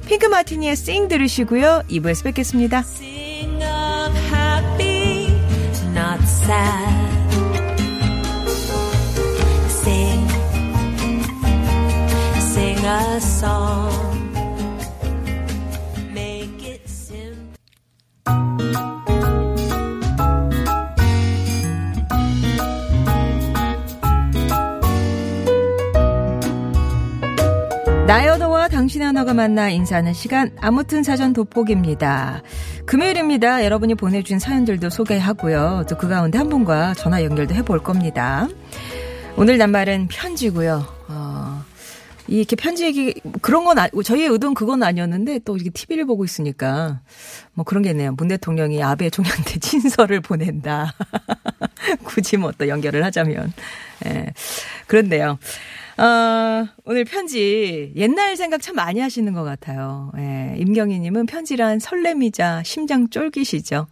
핑크 0.09 0.25
마티니의 0.25 0.75
Sing 0.75 1.07
들으시고요. 1.07 1.83
2부에서 1.89 2.25
뵙겠습니다. 2.25 2.83
나의 28.07 28.29
언어와 28.29 28.67
당신의 28.67 29.07
언어가 29.07 29.33
만나 29.33 29.69
인사하는 29.69 30.13
시간 30.13 30.51
아무튼 30.61 31.01
사전 31.01 31.33
돋보기입니다. 31.33 32.43
금요일입니다. 32.85 33.65
여러분이 33.65 33.95
보내준 33.95 34.39
사연들도 34.39 34.89
소개하고요. 34.89 35.85
또 35.89 35.95
그 35.97 36.07
가운데 36.07 36.37
한 36.37 36.49
분과 36.49 36.93
전화 36.93 37.23
연결도 37.23 37.55
해볼 37.55 37.81
겁니다. 37.83 38.47
오늘 39.37 39.57
낱말은 39.57 40.07
편지고요. 40.07 40.85
어, 41.07 41.63
이렇게 42.27 42.55
편지 42.55 42.85
얘기 42.85 43.13
그런 43.41 43.65
건 43.65 43.79
아, 43.79 43.87
저희의 44.03 44.27
의도는 44.29 44.53
그건 44.53 44.83
아니었는데 44.83 45.39
또 45.45 45.55
이렇게 45.55 45.71
TV를 45.71 46.05
보고 46.05 46.23
있으니까 46.25 47.01
뭐 47.53 47.65
그런 47.65 47.81
게 47.81 47.89
있네요. 47.89 48.11
문 48.13 48.27
대통령이 48.27 48.83
아베 48.83 49.09
총리한테 49.09 49.59
친서를 49.59 50.21
보낸다. 50.21 50.93
굳이 52.03 52.37
뭐 52.37 52.51
또 52.57 52.67
연결을 52.67 53.03
하자면 53.03 53.51
예. 54.05 54.27
그런데요. 54.87 55.39
어, 55.97 56.67
오늘 56.83 57.05
편지 57.05 57.93
옛날 57.95 58.35
생각 58.35 58.61
참 58.61 58.75
많이 58.75 58.99
하시는 58.99 59.31
것 59.33 59.43
같아요. 59.43 60.11
예, 60.17 60.55
임경희님은 60.57 61.25
편지란 61.25 61.79
설렘이자 61.79 62.63
심장 62.63 63.09
쫄깃이죠. 63.09 63.87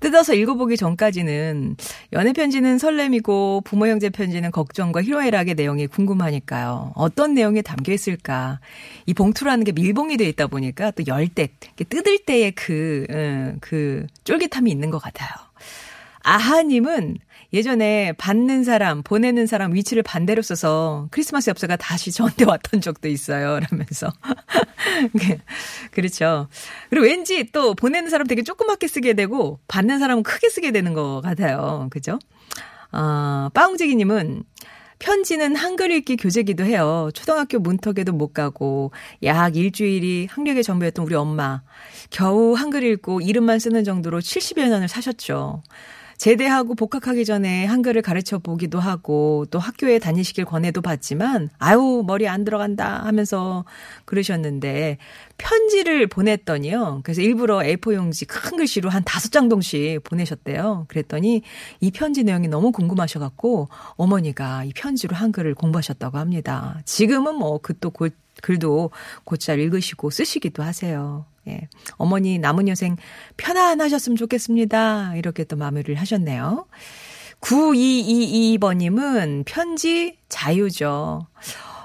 뜯어서 0.00 0.32
읽어보기 0.34 0.76
전까지는 0.76 1.76
연애 2.12 2.32
편지는 2.32 2.78
설렘이고 2.78 3.62
부모 3.64 3.88
형제 3.88 4.10
편지는 4.10 4.52
걱정과 4.52 5.02
희로애락의 5.02 5.54
내용이 5.54 5.88
궁금하니까요. 5.88 6.92
어떤 6.94 7.34
내용이 7.34 7.62
담겨 7.62 7.92
있을까? 7.92 8.60
이 9.06 9.14
봉투라는 9.14 9.64
게 9.64 9.72
밀봉이 9.72 10.16
되어 10.16 10.28
있다 10.28 10.46
보니까 10.46 10.92
또 10.92 11.02
열 11.08 11.26
때, 11.26 11.48
뜯을 11.76 12.18
때의 12.26 12.52
그, 12.52 13.06
음, 13.10 13.56
그 13.60 14.06
쫄깃함이 14.22 14.70
있는 14.70 14.90
것 14.90 14.98
같아요. 14.98 15.30
아하님은 16.22 17.18
예전에 17.52 18.12
받는 18.18 18.62
사람, 18.64 19.02
보내는 19.02 19.46
사람 19.46 19.74
위치를 19.74 20.02
반대로 20.02 20.42
써서 20.42 21.08
크리스마스 21.10 21.48
엽서가 21.48 21.76
다시 21.76 22.12
저한테 22.12 22.44
왔던 22.46 22.80
적도 22.80 23.08
있어요. 23.08 23.60
라면서. 23.60 24.12
그렇죠. 25.90 26.48
그리고 26.90 27.06
왠지 27.06 27.50
또 27.52 27.74
보내는 27.74 28.10
사람 28.10 28.26
되게 28.26 28.42
조그맣게 28.42 28.86
쓰게 28.86 29.14
되고 29.14 29.60
받는 29.68 29.98
사람은 29.98 30.22
크게 30.22 30.50
쓰게 30.50 30.72
되는 30.72 30.92
것 30.92 31.22
같아요. 31.22 31.88
그죠? 31.90 32.18
어, 32.92 33.48
빠웅재기님은 33.54 34.44
편지는 34.98 35.54
한글 35.54 35.92
읽기 35.92 36.16
교재기도 36.16 36.64
해요. 36.64 37.10
초등학교 37.14 37.58
문턱에도 37.58 38.12
못 38.12 38.32
가고 38.34 38.90
약 39.22 39.56
일주일이 39.56 40.26
학력의 40.30 40.64
전부였던 40.64 41.04
우리 41.04 41.14
엄마. 41.14 41.62
겨우 42.10 42.54
한글 42.54 42.82
읽고 42.82 43.20
이름만 43.20 43.58
쓰는 43.58 43.84
정도로 43.84 44.20
70여 44.20 44.68
년을 44.68 44.88
사셨죠. 44.88 45.62
제대하고 46.18 46.74
복학하기 46.74 47.24
전에 47.24 47.64
한글을 47.64 48.02
가르쳐 48.02 48.38
보기도 48.38 48.80
하고 48.80 49.46
또 49.50 49.58
학교에 49.58 49.98
다니시길 50.00 50.44
권해도 50.44 50.82
받지만 50.82 51.48
아유 51.58 52.02
머리 52.06 52.28
안 52.28 52.44
들어간다 52.44 53.04
하면서 53.04 53.64
그러셨는데 54.04 54.98
편지를 55.38 56.08
보냈더니요. 56.08 57.00
그래서 57.04 57.22
일부러 57.22 57.58
A4 57.58 57.94
용지 57.94 58.24
큰 58.24 58.58
글씨로 58.58 58.90
한 58.90 59.04
다섯 59.04 59.30
장 59.30 59.48
동씩 59.48 60.02
보내셨대요. 60.02 60.86
그랬더니 60.88 61.42
이 61.80 61.90
편지 61.92 62.24
내용이 62.24 62.48
너무 62.48 62.72
궁금하셔 62.72 63.20
갖고 63.20 63.68
어머니가 63.96 64.64
이 64.64 64.72
편지로 64.74 65.14
한글을 65.14 65.54
공부하셨다고 65.54 66.18
합니다. 66.18 66.80
지금은 66.84 67.36
뭐 67.36 67.58
그또 67.58 67.92
글도 68.42 68.90
곧잘 69.24 69.60
읽으시고 69.60 70.10
쓰시기도 70.10 70.62
하세요. 70.64 71.24
예. 71.48 71.68
어머니 71.92 72.38
남은 72.38 72.68
여생 72.68 72.96
편안하셨으면 73.36 74.16
좋겠습니다. 74.16 75.14
이렇게 75.16 75.44
또 75.44 75.56
마무리를 75.56 75.94
하셨네요. 75.94 76.66
9222번님은 77.40 79.44
편지 79.46 80.18
자유죠. 80.28 81.26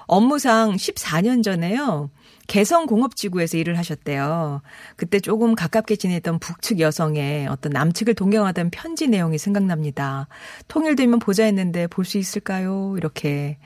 업무상 0.08 0.75
14년 0.75 1.43
전에요. 1.43 2.10
개성공업지구에서 2.48 3.58
일을 3.58 3.77
하셨대요. 3.77 4.62
그때 4.98 5.22
조금 5.22 5.55
가깝게 5.55 5.96
지냈던 5.96 6.39
북측 6.39 6.82
여성의 6.82 7.47
어떤 7.47 7.71
남측을 7.71 8.15
동경하던 8.15 8.69
편지 8.69 9.08
내용이 9.08 9.38
생각납니다. 9.38 10.28
통일되면 10.67 11.19
보자 11.19 11.45
했는데 11.45 11.88
볼 11.88 12.04
수 12.04 12.17
있을까요? 12.17 12.95
이렇게. 12.97 13.58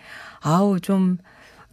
아우, 0.42 0.80
좀 0.80 1.18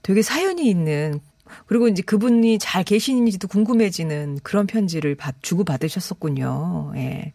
되게 0.03 0.23
사연이 0.23 0.67
있는 0.69 1.21
그리고 1.67 1.89
이제 1.89 2.03
그분이 2.03 2.59
잘 2.59 2.85
계시는지도 2.85 3.49
궁금해지는 3.49 4.39
그런 4.43 4.67
편지를 4.67 5.15
받, 5.15 5.37
주고받으셨었군요. 5.43 6.93
예. 6.97 7.33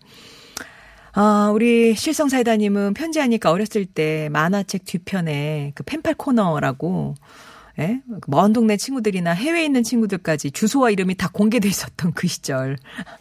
아, 1.14 1.52
우리 1.54 1.96
실성사이다님은 1.96 2.94
편지하니까 2.94 3.52
어렸을 3.52 3.86
때 3.86 4.30
만화책 4.32 4.86
뒤편에 4.86 5.72
그 5.76 5.84
펜팔 5.84 6.16
코너라고 6.16 7.16
예? 7.80 8.02
먼 8.28 8.54
동네 8.54 8.78
친구들이나 8.78 9.32
해외에 9.32 9.64
있는 9.64 9.84
친구들까지 9.84 10.52
주소와 10.52 10.90
이름이 10.92 11.16
다 11.16 11.30
공개돼 11.32 11.68
있었던 11.68 12.14
그 12.14 12.28
시절. 12.28 12.78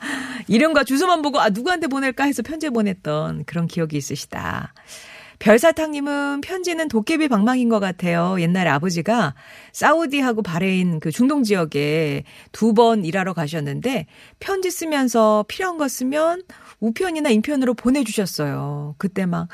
이름과 0.48 0.84
주소만 0.84 1.22
보고 1.22 1.38
아 1.40 1.48
누구한테 1.48 1.86
보낼까 1.86 2.24
해서 2.24 2.42
편지 2.42 2.68
보냈던 2.68 3.44
그런 3.44 3.66
기억이 3.66 3.96
있으시다. 3.96 4.74
별사탕님은 5.38 6.40
편지는 6.40 6.88
도깨비 6.88 7.28
방망인 7.28 7.68
것 7.68 7.78
같아요. 7.80 8.40
옛날에 8.40 8.70
아버지가 8.70 9.34
사우디하고 9.72 10.42
바레인 10.42 11.00
그 11.00 11.10
중동 11.10 11.42
지역에 11.42 12.24
두 12.52 12.72
번 12.74 13.04
일하러 13.04 13.32
가셨는데 13.32 14.06
편지 14.40 14.70
쓰면서 14.70 15.44
필요한 15.48 15.78
거 15.78 15.88
쓰면 15.88 16.42
우편이나 16.80 17.30
인편으로 17.30 17.74
보내주셨어요. 17.74 18.94
그때 18.98 19.26
막 19.26 19.48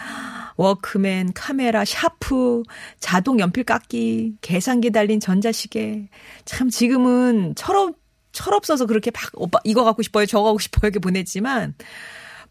워크맨, 0.57 1.33
카메라, 1.35 1.85
샤프, 1.85 2.63
자동 3.01 3.39
연필 3.41 3.65
깎기, 3.65 4.35
계산기 4.43 4.91
달린 4.91 5.21
전자시계. 5.21 6.09
참 6.45 6.71
지금은 6.71 7.55
철없 7.57 7.97
철없어서 8.33 8.87
그렇게 8.87 9.11
막 9.13 9.23
오빠 9.35 9.61
이거 9.65 9.85
갖고 9.85 10.03
싶어요, 10.03 10.27
저거 10.27 10.45
갖고 10.47 10.59
싶어요 10.59 10.89
이렇게 10.89 10.99
보냈지만 10.99 11.75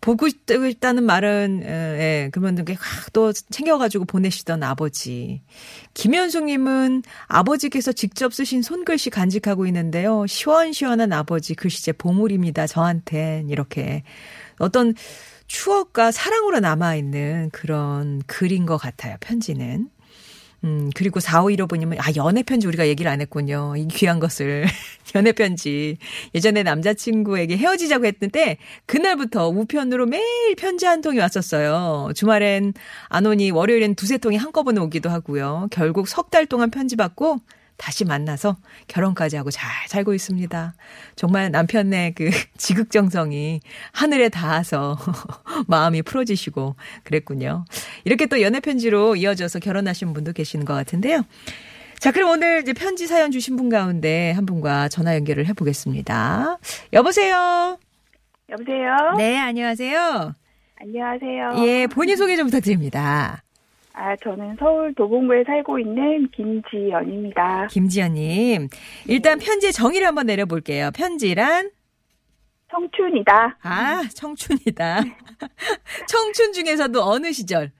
보고 0.04 0.28
싶다는 0.28 1.06
말은 1.06 1.62
예, 1.63 2.30
그러면 2.34 2.56
이렇게 2.56 2.74
확또 2.74 3.32
챙겨가지고 3.32 4.04
보내시던 4.04 4.62
아버지. 4.62 5.42
김현숙님은 5.94 7.04
아버지께서 7.28 7.94
직접 7.94 8.34
쓰신 8.34 8.63
손글씨 8.63 9.10
간직하고 9.10 9.66
있는데요. 9.68 10.28
시원시원한 10.28 11.13
아버지 11.13 11.56
글씨체 11.56 11.94
보물입니다. 11.94 12.68
저한텐 12.68 13.50
이렇게 13.50 14.04
어떤 14.60 14.94
추억과 15.48 16.12
사랑으로 16.12 16.60
남아 16.60 16.96
있는 16.96 17.50
그런 17.54 18.22
글인 18.28 18.66
것 18.66 18.76
같아요. 18.76 19.16
편지는. 19.22 19.88
음, 20.63 20.89
그리고 20.95 21.19
4515번님은, 21.19 21.97
아, 21.99 22.06
연애편지 22.15 22.67
우리가 22.67 22.88
얘기를 22.88 23.12
안 23.12 23.19
했군요. 23.19 23.73
이 23.76 23.86
귀한 23.89 24.19
것을. 24.21 24.63
연애편지. 25.13 25.97
예전에 26.34 26.63
남자친구에게 26.63 27.58
헤어지자고 27.58 28.06
했는데, 28.06 28.58
그날부터 28.86 29.49
우편으로 29.49 30.06
매일 30.06 30.56
편지 30.56 30.86
한 30.86 31.02
통이 31.02 31.19
왔었어요. 31.19 32.12
주말엔 32.15 32.73
안 33.10 33.26
오니 33.26 33.52
월요일엔 33.52 33.95
두세 33.95 34.17
통이 34.17 34.38
한꺼번에 34.38 34.80
오기도 34.80 35.10
하고요. 35.10 35.67
결국 35.71 36.08
석 36.08 36.30
달 36.30 36.45
동안 36.45 36.71
편지 36.71 36.95
받고, 36.95 37.39
다시 37.78 38.06
만나서 38.06 38.56
결혼까지 38.88 39.36
하고 39.36 39.52
잘 39.52 39.70
살고 39.88 40.14
있습니다. 40.14 40.74
정말 41.16 41.52
남편의 41.52 42.14
그 42.16 42.30
지극정성이 42.58 43.62
하늘에 43.92 44.30
닿아서 44.30 44.98
마음이 45.68 46.02
풀어지시고 46.04 46.76
그랬군요. 47.04 47.66
이렇게 48.06 48.26
또 48.26 48.42
연애편지로 48.42 49.16
이어져서 49.16 49.60
결혼하신 49.60 50.14
분도 50.14 50.34
계시는 50.34 50.66
것 50.66 50.74
같은데요. 50.74 51.24
자, 52.00 52.12
그럼 52.12 52.32
오늘 52.32 52.62
이제 52.62 52.74
편지 52.74 53.08
사연 53.08 53.32
주신 53.32 53.56
분 53.56 53.70
가운데 53.70 54.32
한 54.32 54.46
분과 54.46 54.90
전화 54.90 55.16
연결을 55.16 55.46
해보겠습니다. 55.48 56.58
여보세요? 56.92 57.78
여보세요? 58.50 59.14
네, 59.18 59.38
안녕하세요. 59.38 60.34
안녕하세요. 60.82 61.66
예, 61.66 61.88
본인 61.88 62.18
소개 62.18 62.36
좀 62.36 62.48
부탁드립니다. 62.48 63.42
아, 63.93 64.15
저는 64.15 64.56
서울 64.60 64.93
도봉구에 64.95 65.43
살고 65.43 65.77
있는 65.79 66.27
김지연입니다. 66.32 67.67
김지연님. 67.67 68.67
일단 69.08 69.38
편지의 69.38 69.71
정의를 69.71 70.08
한번 70.08 70.25
내려볼게요. 70.25 70.89
편지란? 70.95 71.69
청춘이다. 72.71 73.58
아, 73.62 74.03
청춘이다. 74.15 74.97
청춘 76.10 76.53
중에서도 76.53 77.03
어느 77.03 77.32
시절? 77.32 77.71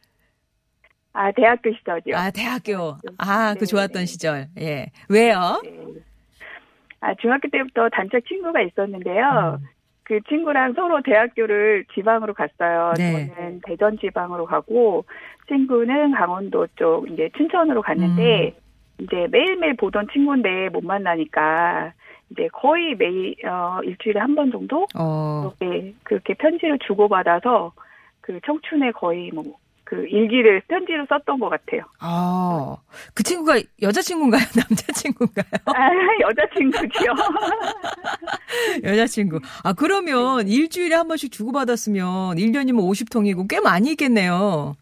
아, 1.14 1.32
대학교 1.32 1.72
시절이요. 1.74 2.16
아, 2.16 2.30
대학교. 2.30 2.96
아, 3.18 3.56
그 3.56 3.60
네, 3.62 3.66
좋았던 3.66 4.02
네. 4.02 4.06
시절. 4.06 4.48
예. 4.60 4.92
왜요? 5.10 5.62
네. 5.64 5.72
아, 7.00 7.14
중학교 7.16 7.50
때부터 7.50 7.90
단짝 7.90 8.22
친구가 8.28 8.62
있었는데요. 8.62 9.60
음. 9.60 9.68
그 10.04 10.20
친구랑 10.28 10.74
서로 10.74 11.02
대학교를 11.02 11.86
지방으로 11.94 12.34
갔어요. 12.34 12.94
네. 12.98 13.28
저는 13.36 13.62
대전 13.66 13.98
지방으로 13.98 14.46
가고 14.46 15.06
친구는 15.48 16.12
강원도 16.12 16.68
쪽 16.76 17.10
이제 17.10 17.30
춘천으로 17.38 17.82
갔는데 17.82 18.54
음. 18.56 19.04
이제 19.04 19.28
매일매일 19.32 19.76
보던 19.76 20.08
친구인데 20.12 20.70
못 20.70 20.84
만나니까 20.84 21.94
이제 22.32 22.48
거의 22.52 22.96
매일 22.96 23.36
어 23.46 23.80
일주일에 23.84 24.20
한 24.20 24.36
번 24.36 24.52
정도 24.52 24.86
어. 24.96 25.52
그렇게 25.60 25.94
그렇게 26.04 26.34
편지를 26.34 26.80
주고받아서 26.80 27.72
그 28.22 28.40
청춘에 28.46 28.92
거의 28.92 29.32
뭐 29.34 29.44
그그 29.94 30.08
일기를 30.08 30.62
편지로 30.68 31.06
썼던 31.08 31.40
것 31.40 31.50
같아요. 31.50 31.84
아, 32.00 32.76
그 33.14 33.24
친구가 33.24 33.60
여자친구인가요? 33.82 34.42
남자친구인가요? 34.58 35.46
아, 35.66 35.90
여자친구지요. 36.22 37.14
여자친구. 38.84 39.40
아, 39.64 39.74
그러면 39.74 40.48
일주일에 40.48 40.96
한 40.96 41.08
번씩 41.08 41.32
주고받았으면 41.32 42.38
1년이면 42.38 42.78
50통이고 42.78 43.48
꽤 43.48 43.60
많이 43.60 43.92
있겠네요. 43.92 44.76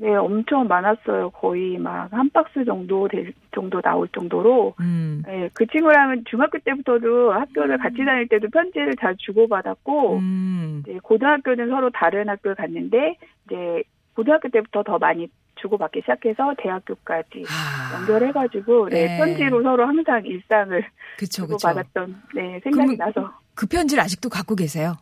네, 0.00 0.14
엄청 0.14 0.68
많았어요. 0.68 1.30
거의 1.30 1.76
막 1.76 2.12
한 2.12 2.30
박스 2.30 2.64
정도 2.64 3.08
될 3.08 3.32
정도 3.52 3.80
나올 3.80 4.06
정도로. 4.14 4.74
음. 4.78 5.22
네, 5.26 5.50
그 5.54 5.66
친구랑은 5.66 6.22
중학교 6.30 6.58
때부터도 6.58 7.32
학교를 7.32 7.78
같이 7.78 8.04
다닐 8.04 8.28
때도 8.28 8.48
편지를 8.50 8.94
잘 9.00 9.16
주고받았고, 9.16 10.18
음. 10.18 10.82
이제 10.84 11.00
고등학교는 11.02 11.68
서로 11.68 11.90
다른 11.90 12.28
학교를 12.28 12.54
갔는데, 12.54 13.16
이제 13.46 13.82
고등학교 14.18 14.48
때부터 14.48 14.82
더 14.82 14.98
많이 14.98 15.28
주고받기 15.60 16.00
시작해서 16.00 16.52
대학교까지 16.60 17.44
아. 17.48 18.00
연결해가지고, 18.00 18.88
네, 18.88 19.06
네. 19.06 19.16
편지로 19.16 19.62
서로 19.62 19.86
항상 19.86 20.26
일상을 20.26 20.84
그쵸. 21.16 21.46
주고받았던, 21.46 22.22
네, 22.34 22.60
생각이 22.64 22.96
나서. 22.96 23.32
그 23.54 23.66
편지를 23.66 24.02
아직도 24.02 24.28
갖고 24.28 24.56
계세요? 24.56 24.96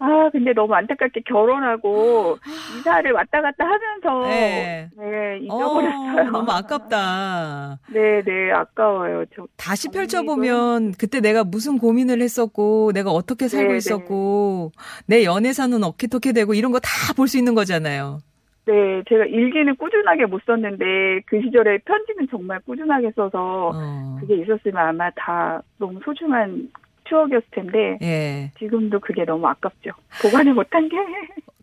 아, 0.00 0.28
근데 0.30 0.52
너무 0.52 0.74
안타깝게 0.74 1.22
결혼하고 1.26 2.38
이사를 2.78 3.10
왔다 3.12 3.40
갔다 3.42 3.64
하면서 3.66 4.28
네. 4.28 4.88
네, 4.96 5.38
잊어버렸어요. 5.42 6.20
어, 6.28 6.30
너무 6.30 6.50
아깝다. 6.52 7.78
네, 7.92 8.22
네, 8.22 8.52
아까워요. 8.52 9.24
저 9.34 9.46
다시 9.56 9.88
아니, 9.88 9.96
펼쳐 9.96 10.22
보면 10.22 10.92
그때 10.92 11.20
내가 11.20 11.42
무슨 11.44 11.78
고민을 11.78 12.20
했었고 12.22 12.92
내가 12.92 13.10
어떻게 13.10 13.48
살고 13.48 13.72
네, 13.72 13.76
있었고 13.78 14.72
내 15.06 15.24
연애사는 15.24 15.82
어떻게 15.82 16.32
되고 16.32 16.54
이런 16.54 16.70
거 16.72 16.78
다 16.78 17.12
볼 17.16 17.26
수 17.26 17.36
있는 17.38 17.54
거잖아요. 17.54 18.20
네, 18.66 19.02
제가 19.08 19.24
일기는 19.24 19.74
꾸준하게 19.76 20.26
못 20.26 20.42
썼는데 20.46 20.84
그 21.26 21.40
시절에 21.42 21.78
편지는 21.86 22.28
정말 22.30 22.60
꾸준하게 22.60 23.12
써서 23.16 23.72
어. 23.74 24.18
그게 24.20 24.36
있었으면 24.42 24.76
아마 24.76 25.10
다 25.16 25.62
너무 25.78 25.98
소중한 26.04 26.70
추억이었을 27.08 27.46
텐데 27.50 27.98
예. 28.02 28.52
지금도 28.58 29.00
그게 29.00 29.24
너무 29.24 29.46
아깝죠. 29.46 29.90
보관을 30.22 30.54
못한 30.54 30.88
게. 30.88 30.96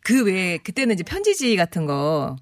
그 0.04 0.26
외에 0.26 0.58
그때는 0.58 0.94
이제 0.96 1.04
편지지 1.04 1.56
같은 1.56 1.86
거 1.86 2.36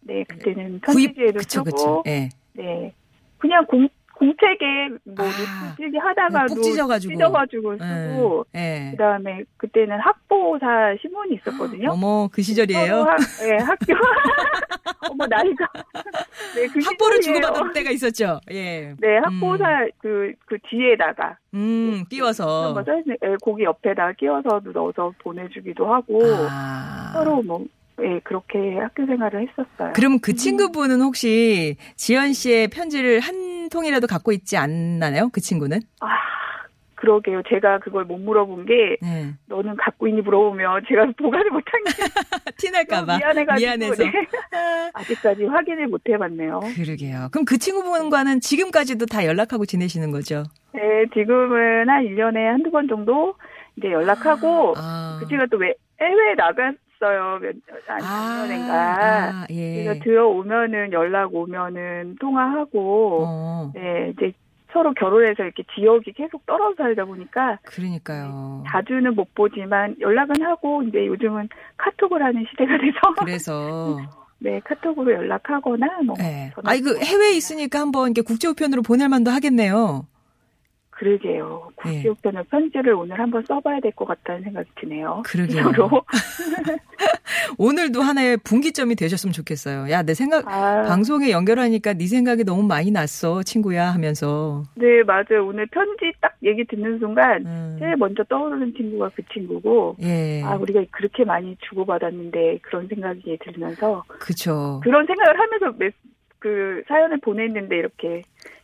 네, 0.00 0.24
그때는 0.24 0.80
구입 0.80 1.14
편지지에도 1.14 1.38
그쵸 1.38 1.64
쓰고 1.64 1.64
그쵸. 1.64 2.02
예. 2.06 2.28
네, 2.54 2.92
그냥 3.38 3.66
공 3.66 3.88
공책에 4.18 4.88
뭐 5.04 5.24
아, 5.26 5.74
쓰기 5.76 5.96
하다가도 5.96 6.54
푹 6.56 6.64
찢어가지고. 6.64 7.12
찢어가지고 7.12 7.76
쓰고 7.78 8.44
예. 8.56 8.88
그다음에 8.90 9.44
그때는 9.56 9.98
학보사 10.00 10.96
신문이 11.00 11.36
있었거든요. 11.36 11.90
어머 11.92 12.28
그 12.32 12.42
시절이에요. 12.42 13.02
학, 13.02 13.16
네, 13.42 13.56
학교 13.58 13.94
어머 15.10 15.26
나이가 15.26 15.66
네, 16.56 16.66
그 16.66 16.80
학보를. 16.84 17.20
주고받을 17.20 17.72
때가 17.72 17.90
있었죠. 17.90 18.40
예. 18.50 18.94
네, 18.98 19.18
학보사 19.22 19.86
그, 19.98 20.32
그 20.46 20.58
뒤에다가. 20.68 21.36
음, 21.54 22.04
써있는, 22.84 23.16
예, 23.24 23.36
거기 23.42 23.64
옆에다가 23.64 24.12
끼워서도 24.12 24.72
넣어서 24.72 25.12
보내주기도 25.22 25.92
하고, 25.92 26.20
아. 26.50 27.12
서로 27.14 27.42
뭐, 27.42 27.64
예, 28.02 28.20
그렇게 28.24 28.76
학교 28.78 29.06
생활을 29.06 29.48
했었어요. 29.48 29.92
그럼 29.94 30.18
그 30.20 30.34
친구분은 30.34 31.00
혹시 31.00 31.76
지연 31.96 32.32
씨의 32.32 32.68
편지를 32.68 33.20
한 33.20 33.68
통이라도 33.68 34.06
갖고 34.06 34.32
있지 34.32 34.56
않나요? 34.56 35.28
그 35.32 35.40
친구는? 35.40 35.80
아, 36.00 36.06
그러게요. 36.94 37.42
제가 37.48 37.78
그걸 37.80 38.04
못 38.04 38.18
물어본 38.18 38.66
게, 38.66 38.96
네. 39.02 39.34
너는 39.46 39.76
갖고 39.76 40.06
있니 40.08 40.20
물어보면 40.22 40.82
제가 40.88 41.06
보관을 41.18 41.50
못한 41.50 41.82
게 41.84 41.90
티날까봐. 42.58 43.18
미안해가지고, 43.18 43.66
미안해서. 43.66 44.04
네. 44.04 44.12
아직까지 44.94 45.44
확인을 45.44 45.88
못 45.88 46.00
해봤네요. 46.08 46.60
그러게요. 46.76 47.28
그럼 47.32 47.44
그 47.44 47.58
친구분과는 47.58 48.40
지금까지도 48.40 49.06
다 49.06 49.24
연락하고 49.26 49.64
지내시는 49.66 50.10
거죠? 50.12 50.44
네, 50.72 50.80
지금은 51.14 51.88
한 51.88 52.04
1년에 52.04 52.44
한두 52.44 52.70
번 52.70 52.88
정도 52.88 53.34
이제 53.76 53.90
연락하고, 53.92 54.74
아. 54.76 55.18
그 55.20 55.28
친구가 55.28 55.46
또 55.50 55.56
왜, 55.58 55.74
해외에 56.00 56.34
나 56.36 56.52
갔어요. 56.98 57.38
몇, 57.40 57.54
한 57.86 58.00
작년인가. 58.00 58.74
아, 58.74 59.46
그래서 59.46 59.96
예. 59.96 60.00
들어오면은 60.02 60.92
연락 60.92 61.34
오면은 61.34 62.16
통화하고 62.20 63.24
어, 63.26 63.72
네 63.74 64.12
이제 64.16 64.32
서로 64.72 64.92
결혼해서 64.92 65.44
이렇게 65.44 65.62
지역이 65.74 66.12
계속 66.12 66.44
떨어져 66.44 66.82
살다 66.84 67.04
보니까 67.04 67.58
그러니까요. 67.64 68.64
자주는 68.70 69.14
못 69.14 69.34
보지만 69.34 69.96
연락은 70.00 70.42
하고 70.42 70.82
이제 70.82 71.06
요즘은 71.06 71.48
카톡을 71.78 72.22
하는 72.22 72.44
시대가 72.50 72.76
돼서 72.78 73.14
그래서. 73.24 73.98
네 74.40 74.60
카톡으로 74.60 75.12
연락하거나 75.14 76.02
뭐 76.06 76.14
예. 76.20 76.52
전화 76.54 76.70
아이, 76.70 76.80
그 76.80 76.96
해외에 77.00 77.32
있으니까 77.36 77.80
한번 77.80 78.12
이렇게 78.12 78.22
국제우편으로 78.22 78.82
보낼 78.82 79.08
만도 79.08 79.32
하겠네요. 79.32 80.06
그러게요 80.98 81.70
예. 81.86 81.90
국제우편을 81.92 82.44
편지를 82.50 82.92
오늘 82.94 83.18
한번 83.20 83.44
써봐야 83.46 83.78
될 83.80 83.92
것 83.92 84.04
같다는 84.06 84.42
생각이 84.42 84.68
드네요. 84.80 85.22
그러게요. 85.24 85.72
오늘도 87.58 88.00
하나의 88.02 88.36
분기점이 88.38 88.94
되셨으면 88.94 89.32
좋겠어요. 89.32 89.90
야, 89.90 90.02
내 90.02 90.14
생각, 90.14 90.46
아, 90.48 90.82
방송에 90.82 91.30
연결하니까 91.30 91.94
네 91.94 92.06
생각이 92.06 92.44
너무 92.44 92.62
많이 92.64 92.90
났어, 92.90 93.42
친구야 93.42 93.86
하면서. 93.92 94.64
네 94.74 95.02
맞아요 95.04 95.46
오늘 95.46 95.66
편지 95.66 96.12
딱 96.20 96.34
얘기 96.44 96.64
듣는 96.64 96.98
순간 96.98 97.44
음. 97.46 97.76
제일 97.78 97.96
먼저 97.96 98.22
떠오르는 98.24 98.74
친구가 98.76 99.10
그 99.14 99.22
친구고 99.32 99.96
예. 100.02 100.42
아, 100.44 100.56
우리가 100.56 100.82
그렇게 100.90 101.24
많이 101.24 101.56
주고받았는데 101.68 102.58
그런 102.62 102.86
생각이 102.88 103.38
들면서 103.44 104.04
그쵸. 104.08 104.80
그런 104.82 105.06
생각을 105.06 105.38
하면서 105.38 105.76
메, 105.78 105.90
그 106.38 106.82
사연을 106.88 107.18
보냈는데 107.20 107.76
이렇게 107.76 108.22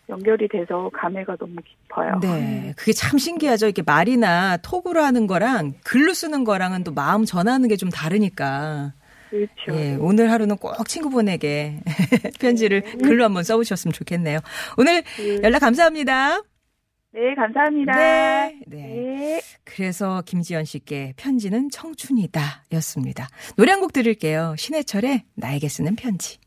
연결이 0.09 0.49
돼서 0.49 0.91
감회가 0.93 1.37
너무 1.37 1.57
깊어요. 1.65 2.19
네. 2.21 2.75
그게 2.77 2.93
참 2.93 3.19
신기하죠. 3.19 3.67
이렇게 3.67 3.83
말이나 3.83 4.59
톡으로 4.59 5.03
하는 5.03 5.27
거랑 5.27 5.75
글로 5.85 6.13
쓰는 6.15 6.45
거랑은 6.45 6.85
또 6.85 6.93
마음 6.93 7.25
전하는 7.25 7.69
게 7.69 7.77
좀 7.77 7.89
다르니까. 7.91 8.93
그렇죠. 9.31 9.53
예. 9.81 9.97
오늘 9.99 10.31
하루는 10.31 10.57
꼭 10.59 10.87
친구분에게 10.87 11.81
편지를 12.39 12.83
네. 12.83 12.93
글로 12.99 13.25
한번 13.25 13.43
써보셨으면 13.43 13.93
좋겠네요. 13.93 14.39
오늘 14.79 15.03
그, 15.17 15.41
연락 15.43 15.59
감사합니다. 15.61 16.41
네, 17.13 17.35
감사합니다. 17.37 17.97
네. 17.97 18.61
네. 18.67 18.77
네. 18.77 19.41
그래서 19.65 20.23
김지연 20.27 20.65
씨께 20.65 21.15
편지는 21.17 21.71
청춘이다 21.71 22.65
였습니다. 22.75 23.29
노래 23.57 23.73
한 23.73 23.81
곡 23.81 23.93
들을게요. 23.93 24.55
신해철의 24.59 25.23
나에게 25.35 25.69
쓰는 25.69 25.97
편지. 25.97 26.39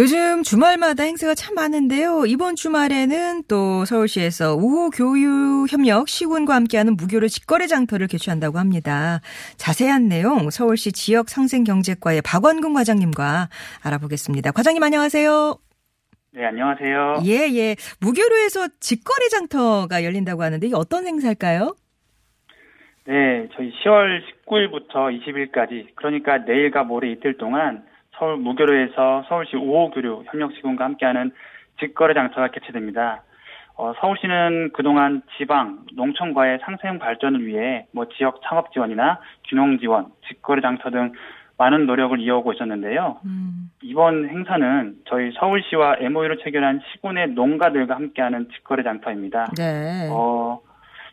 요즘 0.00 0.42
주말마다 0.42 1.02
행사가 1.02 1.34
참 1.34 1.54
많은데요. 1.54 2.24
이번 2.24 2.56
주말에는 2.56 3.42
또 3.48 3.84
서울시에서 3.84 4.54
우호 4.54 4.88
교육 4.88 5.70
협력 5.70 6.08
시군과 6.08 6.54
함께하는 6.54 6.96
무교류 6.96 7.28
직거래 7.28 7.66
장터를 7.66 8.06
개최한다고 8.06 8.58
합니다. 8.58 9.20
자세한 9.58 10.08
내용 10.08 10.48
서울시 10.48 10.90
지역 10.92 11.28
상생 11.28 11.64
경제과의 11.64 12.22
박원근 12.22 12.72
과장님과 12.72 13.50
알아보겠습니다. 13.84 14.52
과장님 14.52 14.82
안녕하세요. 14.82 15.58
네, 16.32 16.46
안녕하세요. 16.46 17.20
예, 17.26 17.54
예. 17.54 17.76
무교류에서 18.00 18.68
직거래 18.80 19.28
장터가 19.28 20.02
열린다고 20.02 20.42
하는데 20.42 20.66
이게 20.66 20.74
어떤 20.74 21.06
행사일까요? 21.06 21.76
네, 23.04 23.48
저희 23.54 23.70
10월 23.84 24.22
19일부터 24.46 25.10
20일까지, 25.12 25.94
그러니까 25.94 26.38
내일과 26.38 26.84
모레 26.84 27.12
이틀 27.12 27.36
동안 27.36 27.89
서울 28.20 28.36
무교로에서 28.36 29.24
서울시 29.28 29.56
5호 29.56 29.94
교류 29.94 30.22
협력 30.26 30.52
시군과 30.52 30.84
함께하는 30.84 31.32
직거래 31.80 32.12
장터가 32.12 32.48
개최됩니다. 32.48 33.22
어, 33.76 33.94
서울시는 33.98 34.72
그동안 34.74 35.22
지방, 35.38 35.86
농촌과의 35.94 36.58
상생 36.62 36.98
발전을 36.98 37.46
위해 37.46 37.86
뭐 37.92 38.06
지역 38.18 38.42
창업 38.44 38.72
지원이나 38.72 39.20
균형 39.48 39.78
지원, 39.78 40.08
직거래 40.28 40.60
장터 40.60 40.90
등 40.90 41.12
많은 41.56 41.86
노력을 41.86 42.18
이어오고 42.20 42.52
있었는데요. 42.52 43.20
음, 43.24 43.70
이번 43.82 44.28
행사는 44.28 44.96
저희 45.08 45.32
서울시와 45.32 45.96
MOU를 46.00 46.38
체결한 46.44 46.80
시군의 46.92 47.28
농가들과 47.28 47.94
함께하는 47.94 48.48
직거래 48.54 48.82
장터입니다. 48.82 49.46
네. 49.56 50.08
어, 50.10 50.60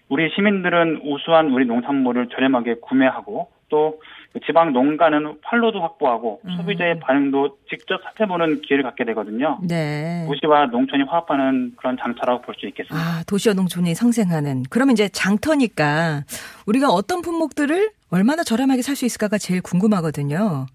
우리 0.10 0.30
시민들은 0.36 1.02
우수한 1.04 1.52
우리 1.52 1.66
농산물을 1.66 2.28
저렴하게 2.30 2.76
구매하고 2.82 3.50
또그 3.70 4.40
지방 4.46 4.74
농가는 4.74 5.40
판로도 5.42 5.82
확보하고 5.82 6.42
음. 6.46 6.58
소비자의 6.58 7.00
반응도 7.00 7.58
직접 7.70 8.02
살펴보는 8.04 8.62
기회를 8.62 8.84
갖게 8.84 9.04
되거든요. 9.06 9.60
네. 9.68 10.26
도시와 10.28 10.66
농촌이 10.68 11.04
화합하는 11.04 11.74
그런 11.78 11.98
장터라고 12.00 12.42
볼 12.42 12.56
수 12.58 12.66
있겠습니다. 12.68 12.96
아, 12.98 13.24
도시와 13.28 13.54
농촌이 13.56 13.94
상생하는. 13.96 14.64
그러면 14.70 14.94
이제 14.94 15.10
장터니까 15.10 16.24
우리가 16.66 16.88
어떤 16.90 17.22
품목들을 17.22 17.90
얼마나 18.12 18.44
저렴하게 18.44 18.82
살 18.82 18.96
수 18.96 19.06
있을까가 19.06 19.38
제일 19.38 19.62
궁금하거든요. 19.62 20.66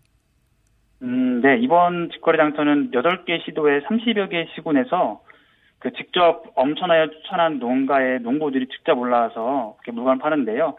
음, 1.02 1.40
네. 1.42 1.59
이번 1.59 2.11
직거래 2.12 2.38
장터는 2.38 2.90
8개 2.92 3.44
시도에 3.44 3.81
30여 3.81 4.31
개 4.31 4.46
시군에서 4.55 5.20
그 5.81 5.92
직접 5.94 6.44
엄천하여 6.55 7.09
추천한 7.11 7.59
농가의 7.59 8.20
농부들이 8.20 8.68
직접 8.68 8.96
올라와서 8.96 9.74
이렇게 9.83 9.90
물건을 9.90 10.18
파는데요. 10.20 10.76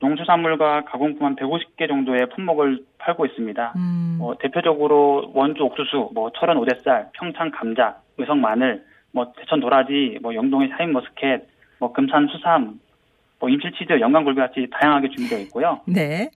농수산물과 0.00 0.84
가공품 0.84 1.26
한 1.26 1.36
150개 1.36 1.88
정도의 1.88 2.28
품목을 2.30 2.84
팔고 2.98 3.26
있습니다. 3.26 3.72
음. 3.76 4.16
뭐 4.18 4.36
대표적으로 4.38 5.30
원주 5.34 5.62
옥수수, 5.62 6.10
뭐 6.14 6.30
철원 6.38 6.56
오대쌀, 6.58 7.10
평창 7.14 7.50
감자, 7.50 7.96
의성 8.16 8.40
마늘, 8.40 8.84
뭐 9.12 9.32
대천 9.36 9.60
도라지, 9.60 10.18
뭐 10.22 10.34
영동의 10.34 10.70
샤인 10.76 10.92
머스켓, 10.92 11.48
뭐 11.78 11.92
금산 11.92 12.28
수삼, 12.28 12.78
뭐 13.40 13.48
임실 13.48 13.72
치즈, 13.72 14.00
영광굴비 14.00 14.38
같이 14.38 14.68
다양하게 14.70 15.08
준비되어 15.10 15.38
있고요. 15.40 15.80
네. 15.86 16.30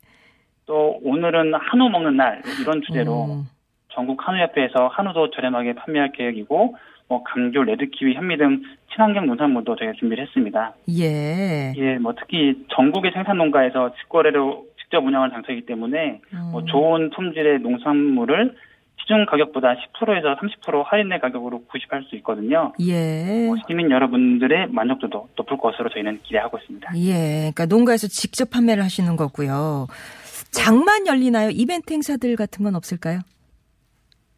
또 0.66 0.98
오늘은 1.02 1.54
한우 1.54 1.88
먹는 1.88 2.16
날 2.16 2.42
이런 2.60 2.82
주제로 2.82 3.24
음. 3.24 3.48
전국 3.88 4.26
한우협회에서 4.26 4.88
한우도 4.88 5.30
저렴하게 5.30 5.74
판매할 5.74 6.12
계획이고 6.12 6.76
뭐 7.08 7.22
감귤, 7.24 7.64
레드키위, 7.64 8.14
현미 8.14 8.38
등 8.38 8.62
친환경 8.92 9.26
농산물도 9.26 9.76
저희가 9.76 9.94
준비를 9.98 10.26
했습니다. 10.26 10.74
예. 10.90 11.72
예, 11.76 11.98
뭐 11.98 12.14
특히 12.18 12.64
전국의 12.74 13.12
생산 13.12 13.38
농가에서 13.38 13.94
직거래로 14.00 14.66
직접 14.80 15.04
운영하는 15.04 15.34
장터이기 15.34 15.66
때문에 15.66 16.20
뭐 16.50 16.60
음. 16.60 16.66
좋은 16.66 17.10
품질의 17.10 17.60
농산물을 17.60 18.54
시중 19.02 19.26
가격보다 19.26 19.74
10%에서 19.74 20.36
30% 20.36 20.84
할인된 20.84 21.20
가격으로 21.20 21.64
구입할 21.64 22.04
수 22.08 22.16
있거든요. 22.16 22.72
예. 22.80 23.46
뭐 23.46 23.56
시민 23.66 23.90
여러분들의 23.90 24.68
만족도도 24.68 25.28
높을 25.36 25.58
것으로 25.58 25.88
저희는 25.90 26.20
기대하고 26.22 26.58
있습니다. 26.58 26.92
예. 26.98 27.50
그러니까 27.52 27.66
농가에서 27.66 28.06
직접 28.06 28.50
판매를 28.50 28.82
하시는 28.84 29.16
거고요. 29.16 29.86
장만 30.52 31.06
열리나요? 31.06 31.50
이벤트 31.50 31.92
행사들 31.92 32.36
같은 32.36 32.64
건 32.64 32.74
없을까요? 32.76 33.20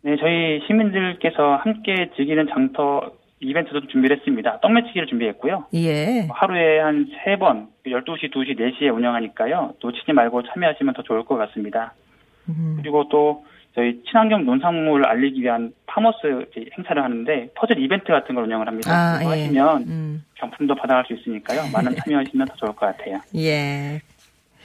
네, 0.05 0.17
저희 0.21 0.61
시민들께서 0.67 1.57
함께 1.57 2.11
즐기는 2.15 2.47
장터 2.53 3.11
이벤트도 3.41 3.87
준비를 3.89 4.19
했습니다. 4.19 4.61
떡매치기를 4.61 5.07
준비했고요. 5.07 5.65
예. 5.75 6.29
하루에 6.31 6.79
한 6.81 7.07
세 7.25 7.37
번, 7.37 7.69
12시, 7.87 8.31
2시, 8.31 8.59
4시에 8.59 8.95
운영하니까요. 8.95 9.75
놓치지 9.83 10.13
말고 10.13 10.43
참여하시면 10.43 10.93
더 10.93 11.03
좋을 11.03 11.25
것 11.25 11.37
같습니다. 11.37 11.95
음. 12.51 12.77
그리고 12.83 13.09
또 13.09 13.47
저희 13.75 14.03
친환경 14.05 14.45
농산물을 14.45 15.07
알리기 15.07 15.41
위한 15.41 15.73
farmers 15.87 16.49
행사를 16.77 17.03
하는데 17.03 17.49
퍼즐 17.57 17.79
이벤트 17.83 18.07
같은 18.09 18.35
걸 18.35 18.45
운영을 18.45 18.67
합니다. 18.69 18.91
아, 18.93 19.21
예. 19.23 19.27
하시면 19.27 19.83
음. 19.89 20.25
경품도 20.35 20.75
받아갈 20.75 21.05
수 21.07 21.15
있으니까요. 21.15 21.63
많은 21.73 21.95
참여하시면 22.05 22.47
더 22.47 22.55
좋을 22.57 22.73
것 22.75 22.87
같아요. 22.95 23.21
예. 23.37 24.01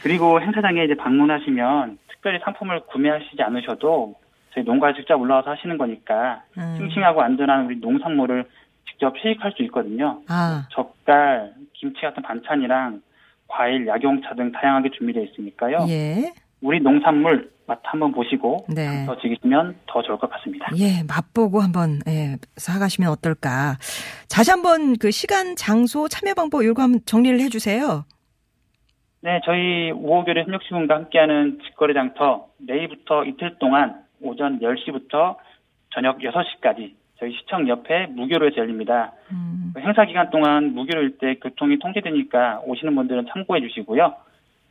그리고 0.04 0.42
행사장에 0.42 0.84
이제 0.84 0.96
방문하시면 0.96 1.98
특별히 2.10 2.40
상품을 2.44 2.82
구매하시지 2.92 3.42
않으셔도 3.42 4.16
저희 4.54 4.64
농가에 4.64 4.94
직접 4.94 5.20
올라와서 5.20 5.52
하시는 5.52 5.78
거니까 5.78 6.44
음. 6.58 6.76
싱싱하고 6.78 7.22
안전한 7.22 7.66
우리 7.66 7.78
농산물을 7.78 8.46
직접 8.90 9.14
시식할 9.18 9.54
수 9.56 9.64
있거든요. 9.64 10.22
아. 10.28 10.68
젓갈, 10.72 11.54
김치 11.74 12.02
같은 12.02 12.24
반찬이랑 12.24 13.02
과일, 13.48 13.88
약용차 13.88 14.36
등 14.36 14.52
다양하게 14.52 14.90
준비되어 14.92 15.24
있으니까요. 15.24 15.86
예. 15.90 16.34
우리 16.62 16.80
농산물 16.80 17.52
맛 17.66 17.80
한번 17.84 18.12
보시고 18.12 18.66
네. 18.68 19.06
더 19.06 19.18
즐기시면 19.20 19.76
더 19.88 20.02
좋을 20.02 20.18
것 20.18 20.30
같습니다. 20.32 20.68
예, 20.78 21.04
맛보고 21.08 21.62
한번 21.62 22.00
예, 22.08 22.36
사가시면 22.58 23.10
어떨까. 23.12 23.78
다시 24.30 24.52
한번 24.52 24.98
그 24.98 25.12
시간, 25.12 25.56
장소, 25.56 26.08
참여 26.08 26.34
방법 26.34 26.66
요거 26.66 26.82
한번 26.82 27.02
정리를 27.06 27.40
해 27.40 27.50
주세요. 27.50 28.06
네, 29.22 29.40
저희 29.46 29.92
우호교류 29.92 30.42
협력시군과 30.42 30.96
함께하는 30.96 31.60
직거래 31.66 31.94
장터 31.94 32.48
내일부터 32.58 33.26
이틀 33.26 33.58
동안 33.60 34.04
오전 34.22 34.60
10시부터 34.60 35.38
저녁 35.94 36.20
6시까지 36.20 36.94
저희 37.20 37.34
시청 37.34 37.68
옆에 37.68 38.08
무교로에서 38.08 38.58
열립니다. 38.58 39.12
음. 39.32 39.74
행사 39.78 40.06
기간 40.06 40.30
동안 40.30 40.74
무교로일 40.74 41.18
때 41.18 41.36
교통이 41.36 41.80
통제되니까 41.80 42.62
오시는 42.66 42.96
분들은 42.96 43.28
참고해 43.32 43.62
주시고요. 43.62 44.16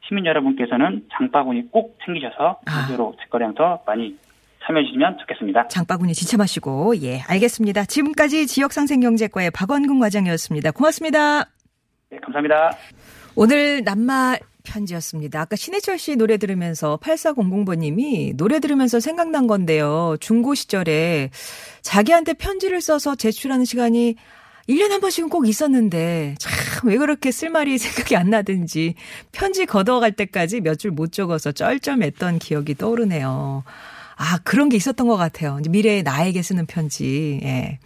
시민 0.07 0.25
여러분께서는 0.25 1.07
장바구니 1.13 1.71
꼭 1.71 1.99
챙기셔서 2.05 2.61
아. 2.67 2.87
무교로 2.91 3.15
장터 3.31 3.83
많이 3.87 4.17
참여해 4.65 4.87
주시면 4.87 5.19
좋겠습니다. 5.19 5.69
장바구니 5.69 6.15
지참하시고 6.15 6.97
예, 7.03 7.21
알겠습니다. 7.29 7.85
지금까지 7.85 8.47
지역상생경제과의 8.47 9.51
박원근 9.51 9.99
과장이었습니다. 9.99 10.73
고맙습니다. 10.73 11.45
네, 12.11 12.19
감사합니다. 12.23 12.73
오늘 13.37 13.85
낱말 13.85 14.39
편지였습니다. 14.69 15.41
아까 15.41 15.57
신해철 15.57 15.99
씨 15.99 16.17
노래 16.17 16.37
들으면서 16.37 16.99
8400번님이 17.03 18.37
노래 18.37 18.61
들으면서 18.61 19.01
생각난 19.01 19.47
건데요. 19.47 20.17
중고 20.21 20.55
시절에 20.55 21.31
자기한테 21.83 22.35
편지를 22.35 22.81
써서 22.81 23.15
제출하는 23.15 23.65
시간이 23.65 24.17
1년에 24.69 24.91
한 24.91 25.01
번씩은 25.01 25.29
꼭 25.31 25.49
있었는데 25.49 26.35
참 26.39 26.53
왜 26.85 26.97
그렇게 26.97 27.33
쓸 27.33 27.51
말이 27.51 27.77
생각이 27.79 28.15
안 28.15 28.31
나든지 28.31 28.95
편지 29.33 29.67
걷어갈 29.67 30.13
때까지 30.13 30.61
몇 30.61 30.77
줄 30.79 30.93
못 30.93 31.11
적어서 31.11 31.51
쩔쩔맸던 31.51 32.39
기억이 32.39 32.77
떠오르네요. 32.77 33.65
아, 34.19 34.39
그런 34.43 34.69
게 34.69 34.77
있었던 34.77 35.07
것 35.07 35.17
같아요. 35.17 35.59
이제 35.61 35.71
미래의 35.71 36.03
나에게 36.03 36.43
쓰는 36.43 36.67
편지. 36.67 37.39
예. 37.45 37.79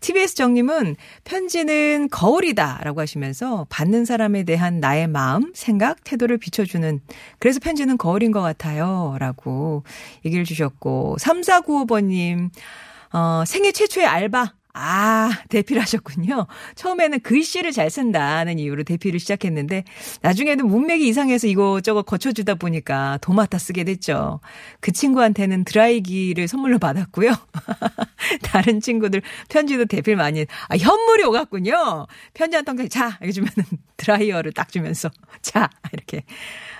TBS 0.00 0.34
정님은 0.34 0.96
편지는 1.22 2.08
거울이다 2.10 2.80
라고 2.82 3.00
하시면서 3.00 3.66
받는 3.70 4.04
사람에 4.04 4.42
대한 4.42 4.80
나의 4.80 5.06
마음, 5.06 5.52
생각, 5.54 6.02
태도를 6.02 6.38
비춰주는 6.38 7.00
그래서 7.38 7.60
편지는 7.60 7.96
거울인 7.96 8.32
것 8.32 8.42
같아요. 8.42 9.16
라고 9.20 9.84
얘기를 10.24 10.44
주셨고 10.44 11.16
3495번님 11.20 12.50
어, 13.12 13.44
생애 13.46 13.70
최초의 13.70 14.06
알바. 14.06 14.55
아, 14.78 15.30
대피를 15.48 15.80
하셨군요. 15.80 16.46
처음에는 16.74 17.20
글씨를 17.20 17.72
잘 17.72 17.88
쓴다는 17.88 18.58
이유로 18.58 18.82
대피를 18.84 19.18
시작했는데, 19.18 19.84
나중에는 20.20 20.66
문맥이 20.66 21.08
이상해서 21.08 21.46
이거저거 21.46 22.02
거쳐주다 22.02 22.56
보니까 22.56 23.18
도맡아 23.22 23.56
쓰게 23.56 23.84
됐죠. 23.84 24.40
그 24.80 24.92
친구한테는 24.92 25.64
드라이기를 25.64 26.46
선물로 26.46 26.78
받았고요. 26.78 27.32
다른 28.42 28.80
친구들 28.82 29.22
편지도 29.48 29.86
대피를 29.86 30.16
많이, 30.18 30.40
했- 30.40 30.48
아, 30.68 30.76
현물이 30.76 31.24
오갔군요. 31.24 32.06
편지 32.34 32.56
한 32.56 32.64
통장, 32.66 32.86
자, 32.90 33.16
이렇게 33.22 33.32
주면은 33.32 33.54
드라이어를 33.96 34.52
딱 34.52 34.70
주면서, 34.70 35.08
자, 35.40 35.70
이렇게. 35.94 36.22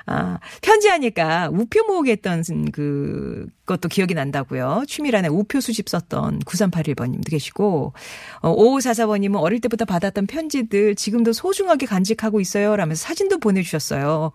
아, 0.06 0.38
편지하니까 0.62 1.50
우표 1.52 1.84
모으기 1.86 2.10
했던 2.12 2.42
그 2.72 3.46
것도 3.66 3.88
기억이 3.88 4.14
난다고요. 4.14 4.84
취미란에 4.86 5.26
우표 5.28 5.60
수집 5.60 5.88
썼던 5.88 6.40
9381번님도 6.40 7.28
계시고, 7.28 7.92
어, 8.40 8.56
5544번님은 8.56 9.40
어릴 9.40 9.60
때부터 9.60 9.84
받았던 9.84 10.26
편지들 10.28 10.94
지금도 10.94 11.32
소중하게 11.32 11.86
간직하고 11.86 12.40
있어요. 12.40 12.76
라면서 12.76 13.02
사진도 13.02 13.38
보내주셨어요. 13.38 14.30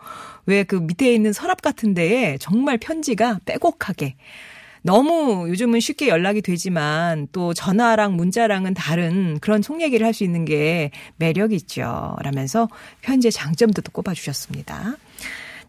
왜 0.45 0.63
그 0.63 0.75
밑에 0.75 1.13
있는 1.13 1.33
서랍 1.33 1.61
같은 1.61 1.93
데에 1.93 2.37
정말 2.39 2.77
편지가 2.77 3.39
빼곡하게 3.45 4.15
너무 4.83 5.47
요즘은 5.49 5.79
쉽게 5.79 6.07
연락이 6.07 6.41
되지만 6.41 7.27
또 7.31 7.53
전화랑 7.53 8.15
문자랑은 8.15 8.73
다른 8.73 9.37
그런 9.39 9.61
속 9.61 9.81
얘기를 9.81 10.05
할 10.05 10.13
수 10.13 10.23
있는 10.23 10.43
게 10.45 10.91
매력 11.17 11.53
있죠. 11.53 12.15
라면서 12.21 12.67
편지의 13.01 13.31
장점도 13.31 13.81
또 13.81 13.91
꼽아주셨습니다. 13.91 14.95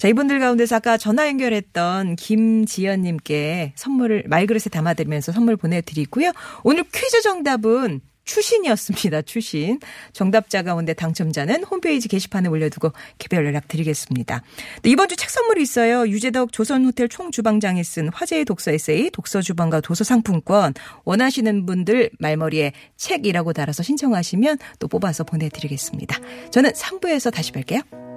자, 0.02 0.08
이분들 0.08 0.40
가운데서 0.40 0.74
아까 0.74 0.96
전화 0.96 1.28
연결했던 1.28 2.16
김지연님께 2.16 3.74
선물을 3.76 4.24
말그릇에 4.26 4.64
담아드리면서 4.72 5.30
선물 5.30 5.56
보내드리고요. 5.56 6.32
오늘 6.64 6.82
퀴즈 6.92 7.22
정답은 7.22 8.00
추신이었습니다. 8.24 9.22
추신. 9.22 9.78
정답자 10.12 10.64
가운데 10.64 10.92
당첨자는 10.92 11.62
홈페이지 11.62 12.08
게시판에 12.08 12.48
올려두고 12.48 12.90
개별 13.18 13.46
연락 13.46 13.68
드리겠습니다. 13.68 14.42
네, 14.82 14.90
이번 14.90 15.08
주 15.08 15.14
책 15.14 15.30
선물이 15.30 15.62
있어요. 15.62 16.08
유재덕 16.08 16.52
조선호텔 16.52 17.08
총주방장이 17.08 17.84
쓴 17.84 18.08
화제의 18.12 18.44
독서 18.44 18.72
에세이 18.72 19.10
독서주방과 19.10 19.82
도서상품권 19.82 20.74
원하시는 21.04 21.64
분들 21.64 22.10
말머리에 22.18 22.72
책이라고 22.96 23.52
달아서 23.52 23.84
신청하시면 23.84 24.58
또 24.80 24.88
뽑아서 24.88 25.22
보내드리겠습니다. 25.22 26.18
저는 26.50 26.72
3부에서 26.72 27.32
다시 27.32 27.52
뵐게요. 27.52 28.11